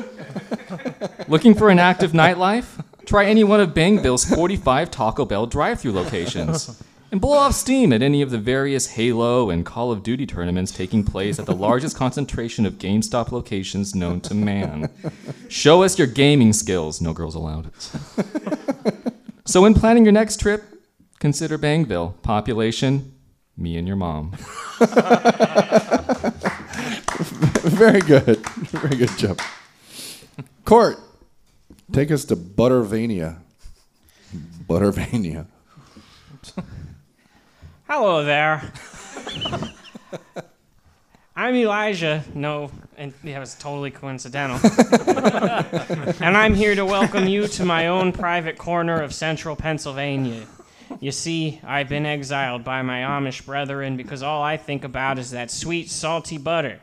Looking 1.28 1.54
for 1.54 1.70
an 1.70 1.80
active 1.80 2.14
nightlife? 2.14 2.82
Try 3.06 3.26
any 3.26 3.44
one 3.44 3.60
of 3.60 3.74
Bangville's 3.74 4.24
45 4.24 4.90
Taco 4.90 5.26
Bell 5.26 5.48
drive 5.48 5.82
through 5.82 5.92
locations. 5.92 6.82
And 7.12 7.20
blow 7.20 7.38
off 7.38 7.54
steam 7.54 7.92
at 7.92 8.02
any 8.02 8.22
of 8.22 8.32
the 8.32 8.38
various 8.38 8.92
Halo 8.92 9.50
and 9.50 9.66
Call 9.66 9.92
of 9.92 10.02
Duty 10.02 10.26
tournaments 10.26 10.72
taking 10.72 11.04
place 11.04 11.40
at 11.40 11.46
the 11.46 11.54
largest 11.54 11.98
concentration 11.98 12.66
of 12.66 12.76
GameStop 12.76 13.34
locations 13.34 13.94
known 13.94 14.22
to 14.22 14.34
man. 14.34 14.90
Show 15.50 15.84
us 15.84 15.98
your 16.00 16.08
gaming 16.08 16.54
skills. 16.54 17.02
No 17.02 17.12
girls 17.12 17.36
allowed. 17.36 17.70
so, 19.44 19.62
when 19.62 19.74
planning 19.74 20.06
your 20.06 20.14
next 20.14 20.40
trip, 20.40 20.64
consider 21.20 21.58
Bangville. 21.58 22.14
Population, 22.22 23.12
me 23.58 23.76
and 23.76 23.86
your 23.86 23.98
mom. 23.98 24.32
Very 27.62 28.00
good. 28.00 28.38
Very 28.48 28.96
good 28.96 29.18
job. 29.18 29.38
Court, 30.64 30.98
take 31.92 32.10
us 32.10 32.24
to 32.26 32.38
Buttervania. 32.38 33.40
Buttervania. 34.66 35.48
Hello 37.94 38.24
there. 38.24 38.72
I'm 41.36 41.56
Elijah. 41.56 42.24
No, 42.34 42.72
and 42.96 43.14
yeah, 43.22 43.38
was 43.38 43.54
totally 43.56 43.92
coincidental. 43.92 44.62
and 46.22 46.38
I'm 46.38 46.54
here 46.54 46.74
to 46.74 46.86
welcome 46.86 47.28
you 47.28 47.50
to 47.50 47.66
my 47.66 47.88
own 47.88 48.14
private 48.14 48.58
corner 48.58 49.02
of 49.02 49.14
central 49.14 49.58
Pennsylvania. 49.58 50.46
You 51.02 51.12
see, 51.12 51.60
I've 51.66 51.90
been 51.90 52.06
exiled 52.06 52.64
by 52.64 52.82
my 52.82 53.02
Amish 53.02 53.46
brethren 53.46 53.98
because 53.98 54.24
all 54.24 54.42
I 54.42 54.56
think 54.56 54.86
about 54.86 55.20
is 55.20 55.32
that 55.32 55.52
sweet, 55.52 55.90
salty 55.90 56.38
butter. 56.38 56.80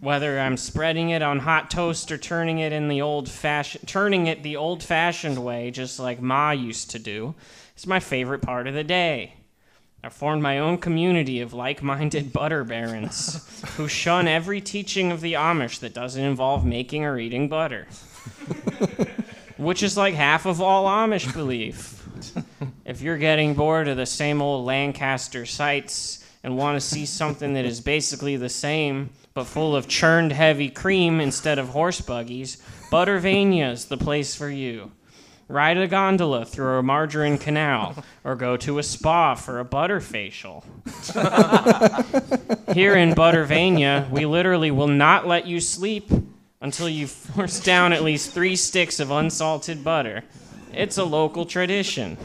Whether 0.00 0.40
I'm 0.40 0.56
spreading 0.56 1.10
it 1.10 1.22
on 1.22 1.38
hot 1.38 1.70
toast 1.70 2.10
or 2.10 2.18
turning 2.18 2.58
it 2.58 2.72
in 2.72 2.88
the 2.88 3.02
old 3.02 3.28
fashioned, 3.28 3.86
turning 3.86 4.26
it 4.26 4.42
the 4.42 4.56
old-fashioned 4.56 5.38
way, 5.38 5.70
just 5.70 6.00
like 6.00 6.20
Ma 6.20 6.50
used 6.50 6.90
to 6.90 6.98
do, 6.98 7.36
it's 7.76 7.86
my 7.86 8.00
favorite 8.00 8.42
part 8.42 8.66
of 8.66 8.74
the 8.74 8.82
day. 8.82 9.34
I 10.04 10.10
formed 10.10 10.42
my 10.42 10.58
own 10.58 10.76
community 10.76 11.40
of 11.40 11.54
like 11.54 11.82
minded 11.82 12.30
butter 12.30 12.62
barons 12.62 13.40
who 13.78 13.88
shun 13.88 14.28
every 14.28 14.60
teaching 14.60 15.10
of 15.10 15.22
the 15.22 15.32
Amish 15.32 15.78
that 15.78 15.94
doesn't 15.94 16.22
involve 16.22 16.62
making 16.62 17.06
or 17.06 17.18
eating 17.18 17.48
butter. 17.48 17.86
Which 19.56 19.82
is 19.82 19.96
like 19.96 20.12
half 20.12 20.44
of 20.44 20.60
all 20.60 20.84
Amish 20.84 21.32
belief. 21.32 22.06
If 22.84 23.00
you're 23.00 23.16
getting 23.16 23.54
bored 23.54 23.88
of 23.88 23.96
the 23.96 24.04
same 24.04 24.42
old 24.42 24.66
Lancaster 24.66 25.46
sites 25.46 26.22
and 26.42 26.58
want 26.58 26.76
to 26.76 26.86
see 26.86 27.06
something 27.06 27.54
that 27.54 27.64
is 27.64 27.80
basically 27.80 28.36
the 28.36 28.50
same 28.50 29.08
but 29.32 29.44
full 29.44 29.74
of 29.74 29.88
churned 29.88 30.32
heavy 30.32 30.68
cream 30.68 31.18
instead 31.18 31.58
of 31.58 31.70
horse 31.70 32.02
buggies, 32.02 32.58
Buttervania 32.90 33.72
is 33.72 33.86
the 33.86 33.96
place 33.96 34.34
for 34.34 34.50
you 34.50 34.92
ride 35.48 35.76
a 35.76 35.86
gondola 35.86 36.44
through 36.44 36.78
a 36.78 36.82
margarine 36.82 37.38
canal, 37.38 38.04
or 38.24 38.34
go 38.34 38.56
to 38.56 38.78
a 38.78 38.82
spa 38.82 39.34
for 39.34 39.58
a 39.58 39.64
butter 39.64 40.00
facial. 40.00 40.64
Here 42.74 42.96
in 42.96 43.14
Buttervania, 43.14 44.08
we 44.10 44.26
literally 44.26 44.70
will 44.70 44.88
not 44.88 45.26
let 45.26 45.46
you 45.46 45.60
sleep 45.60 46.10
until 46.60 46.88
you 46.88 47.06
force 47.06 47.60
down 47.60 47.92
at 47.92 48.02
least 48.02 48.32
three 48.32 48.56
sticks 48.56 48.98
of 49.00 49.10
unsalted 49.10 49.84
butter. 49.84 50.24
It's 50.72 50.98
a 50.98 51.04
local 51.04 51.44
tradition. 51.44 52.16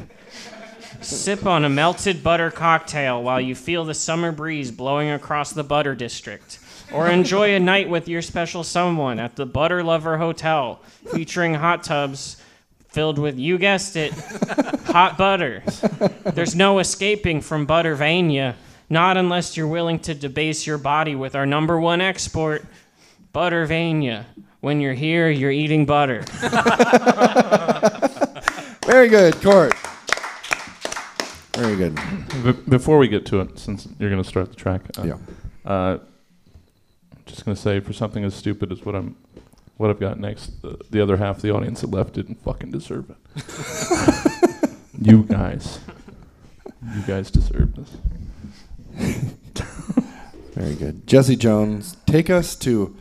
Sip 1.02 1.46
on 1.46 1.64
a 1.64 1.70
melted 1.70 2.24
butter 2.24 2.52
cocktail 2.52 3.22
while 3.22 3.40
you 3.40 3.56
feel 3.56 3.86
the 3.86 3.94
summer 3.94 4.32
breeze 4.32 4.72
blowing 4.72 5.10
across 5.10 5.52
the 5.52 5.64
butter 5.64 5.96
district. 5.96 6.60
Or 6.92 7.08
enjoy 7.08 7.54
a 7.54 7.60
night 7.60 7.90
with 7.90 8.08
your 8.08 8.22
special 8.22 8.64
someone 8.64 9.20
at 9.20 9.36
the 9.36 9.46
Butter 9.46 9.84
Lover 9.84 10.18
Hotel, 10.18 10.82
featuring 11.14 11.54
hot 11.54 11.84
tubs 11.84 12.42
filled 12.90 13.18
with, 13.20 13.38
you 13.38 13.58
guessed 13.58 13.96
it, 13.96 14.12
hot 14.88 15.16
butter. 15.18 15.64
There's 16.34 16.56
no 16.56 16.80
escaping 16.80 17.42
from 17.42 17.66
Buttervania, 17.68 18.56
not 18.90 19.16
unless 19.18 19.56
you're 19.56 19.68
willing 19.68 20.00
to 20.00 20.14
debase 20.16 20.66
your 20.68 20.78
body 20.78 21.16
with 21.16 21.36
our 21.36 21.46
number 21.46 21.80
one 21.80 22.02
export, 22.02 22.66
Buttervania. 23.34 24.26
When 24.62 24.82
you're 24.82 24.94
here, 24.94 25.30
you're 25.30 25.52
eating 25.52 25.86
butter. 25.86 26.22
Very 28.86 29.08
good, 29.08 29.36
Court. 29.42 29.74
Very 31.54 31.76
good. 31.76 31.96
B- 32.44 32.52
before 32.68 32.98
we 32.98 33.08
get 33.08 33.26
to 33.28 33.40
it, 33.42 33.58
since 33.60 33.88
you're 34.00 34.10
going 34.10 34.22
to 34.22 34.28
start 34.28 34.50
the 34.50 34.56
track, 34.56 34.82
uh, 34.98 35.04
Yeah. 35.04 35.18
uh, 35.66 35.98
I'm 37.12 37.24
just 37.26 37.46
going 37.46 37.56
to 37.56 37.62
say 37.62 37.80
for 37.80 37.94
something 37.94 38.24
as 38.24 38.34
stupid 38.34 38.72
as 38.72 38.84
what 38.84 38.96
I'm, 38.96 39.16
what 39.80 39.90
I've 39.90 40.00
got 40.00 40.20
next, 40.20 40.62
the, 40.62 40.78
the 40.92 41.00
other 41.00 41.16
half 41.16 41.38
of 41.38 41.42
the 41.42 41.52
audience 41.52 41.80
that 41.80 41.90
left 41.90 42.14
didn't 42.14 42.44
fucking 42.44 42.70
deserve 42.70 43.10
it. 43.10 44.70
you 45.02 45.24
guys, 45.24 45.80
you 46.94 47.02
guys 47.04 47.32
deserve 47.32 47.74
this. 47.76 47.96
Very 50.54 50.76
good. 50.76 51.08
Jesse 51.08 51.38
Jones, 51.38 51.96
take 52.06 52.30
us 52.30 52.58
to 52.58 52.94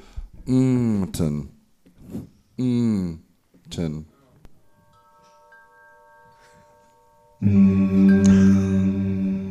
Mton. 0.47 1.49
Mton. 2.57 4.05
Mm. 7.43 9.48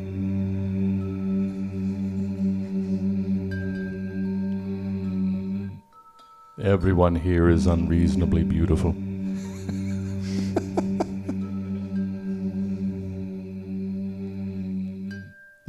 Everyone 6.60 7.14
here 7.14 7.50
is 7.50 7.68
unreasonably 7.68 8.44
beautiful. 8.44 8.96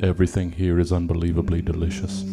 Everything 0.02 0.50
here 0.50 0.78
is 0.78 0.90
unbelievably 0.90 1.60
delicious. 1.60 2.24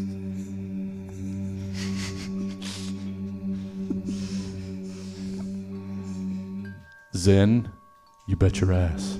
Zen, 7.14 7.70
you 8.30 8.38
bet 8.38 8.62
your 8.62 8.72
ass. 8.72 9.18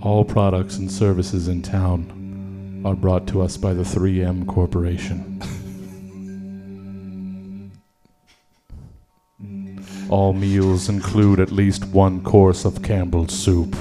All 0.00 0.24
products 0.24 0.78
and 0.78 0.90
services 0.90 1.48
in 1.48 1.62
town 1.62 2.82
are 2.84 2.94
brought 2.94 3.26
to 3.28 3.42
us 3.42 3.56
by 3.56 3.74
the 3.74 3.82
3M 3.82 4.46
Corporation. 4.46 5.40
All 10.08 10.32
meals 10.32 10.88
include 10.88 11.40
at 11.40 11.52
least 11.52 11.84
one 11.86 12.22
course 12.22 12.64
of 12.64 12.82
Campbell's 12.82 13.32
soup. 13.32 13.76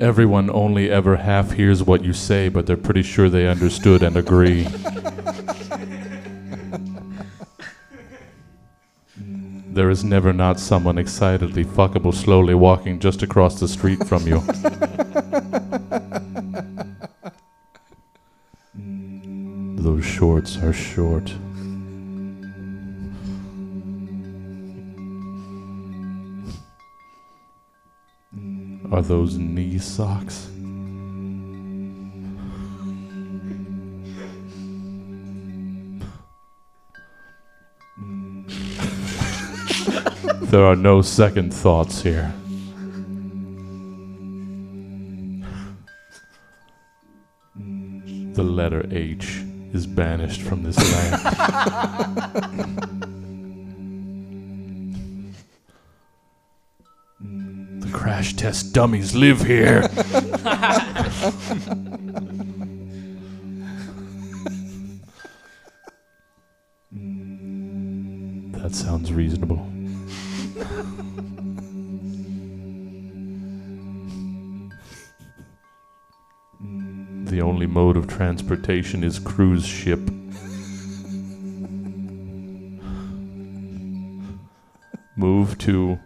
Everyone 0.00 0.50
only 0.50 0.90
ever 0.90 1.16
half 1.16 1.52
hears 1.52 1.82
what 1.82 2.04
you 2.04 2.12
say, 2.12 2.48
but 2.48 2.66
they're 2.66 2.76
pretty 2.76 3.02
sure 3.02 3.28
they 3.30 3.48
understood 3.48 4.02
and 4.02 4.16
agree. 4.16 4.66
There 9.76 9.90
is 9.90 10.02
never 10.02 10.32
not 10.32 10.58
someone 10.58 10.96
excitedly 10.96 11.62
fuckable 11.62 12.14
slowly 12.14 12.54
walking 12.54 12.98
just 12.98 13.22
across 13.22 13.60
the 13.60 13.68
street 13.68 14.08
from 14.08 14.26
you. 14.26 14.40
Those 19.76 20.02
shorts 20.02 20.56
are 20.62 20.72
short. 20.72 21.30
Are 28.90 29.02
those 29.02 29.36
knee 29.36 29.76
socks? 29.76 30.48
There 40.50 40.64
are 40.64 40.76
no 40.76 41.02
second 41.02 41.52
thoughts 41.52 42.02
here. 42.02 42.32
The 48.34 48.42
letter 48.42 48.86
H 48.90 49.42
is 49.72 49.86
banished 49.86 50.42
from 50.42 50.62
this 50.62 50.76
land. 50.76 51.22
the 57.80 57.90
crash 57.92 58.34
test 58.34 58.72
dummies 58.72 59.14
live 59.14 59.42
here. 59.42 59.80
that 68.52 68.70
sounds 68.72 69.12
reasonable. 69.12 69.75
Only 77.66 77.74
mode 77.74 77.96
of 77.96 78.06
transportation 78.06 79.02
is 79.02 79.18
cruise 79.18 79.66
ship. 79.66 80.00
Move 85.16 85.58
to. 85.58 85.98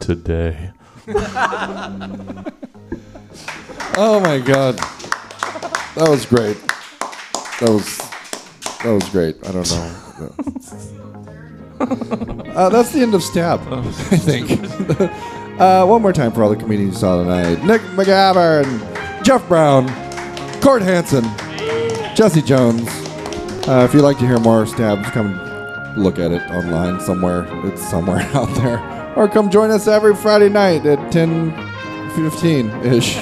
Today. 0.00 0.72
Oh 3.96 4.18
my 4.18 4.40
god, 4.40 4.76
that 5.94 6.08
was 6.08 6.26
great. 6.26 6.60
That 7.60 7.70
was 7.70 7.98
that 8.82 8.90
was 8.90 9.08
great. 9.10 9.36
I 9.46 9.52
don't 9.52 9.70
know. 9.70 10.03
uh, 12.56 12.68
that's 12.68 12.92
the 12.92 13.00
end 13.00 13.14
of 13.14 13.22
stab. 13.22 13.60
I 13.72 13.82
think. 14.16 14.50
uh, 15.60 15.86
one 15.86 16.02
more 16.02 16.12
time 16.12 16.32
for 16.32 16.42
all 16.42 16.50
the 16.50 16.56
comedians 16.56 16.94
you 16.94 17.00
saw 17.00 17.22
tonight: 17.22 17.64
Nick 17.64 17.80
McGavern, 17.96 19.24
Jeff 19.24 19.46
Brown, 19.48 19.88
Court 20.60 20.82
Hansen, 20.82 21.24
Jesse 22.14 22.42
Jones. 22.42 22.88
Uh, 23.66 23.86
if 23.88 23.94
you'd 23.94 24.02
like 24.02 24.18
to 24.18 24.26
hear 24.26 24.38
more 24.38 24.66
stabs, 24.66 25.08
come 25.10 25.34
look 25.96 26.18
at 26.18 26.32
it 26.32 26.42
online 26.50 27.00
somewhere. 27.00 27.46
It's 27.66 27.82
somewhere 27.88 28.20
out 28.34 28.54
there. 28.56 28.78
Or 29.16 29.28
come 29.28 29.48
join 29.48 29.70
us 29.70 29.86
every 29.86 30.14
Friday 30.14 30.48
night 30.48 30.84
at 30.86 31.12
10 31.12 31.52
15 32.14 32.70
ish, 32.84 33.16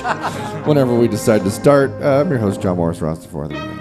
whenever 0.66 0.94
we 0.94 1.08
decide 1.08 1.42
to 1.44 1.50
start. 1.50 1.90
Uh, 2.02 2.20
I'm 2.20 2.28
your 2.28 2.38
host, 2.38 2.60
John 2.60 2.76
Morris 2.76 3.00
Ross, 3.00 3.20
the 3.20 3.71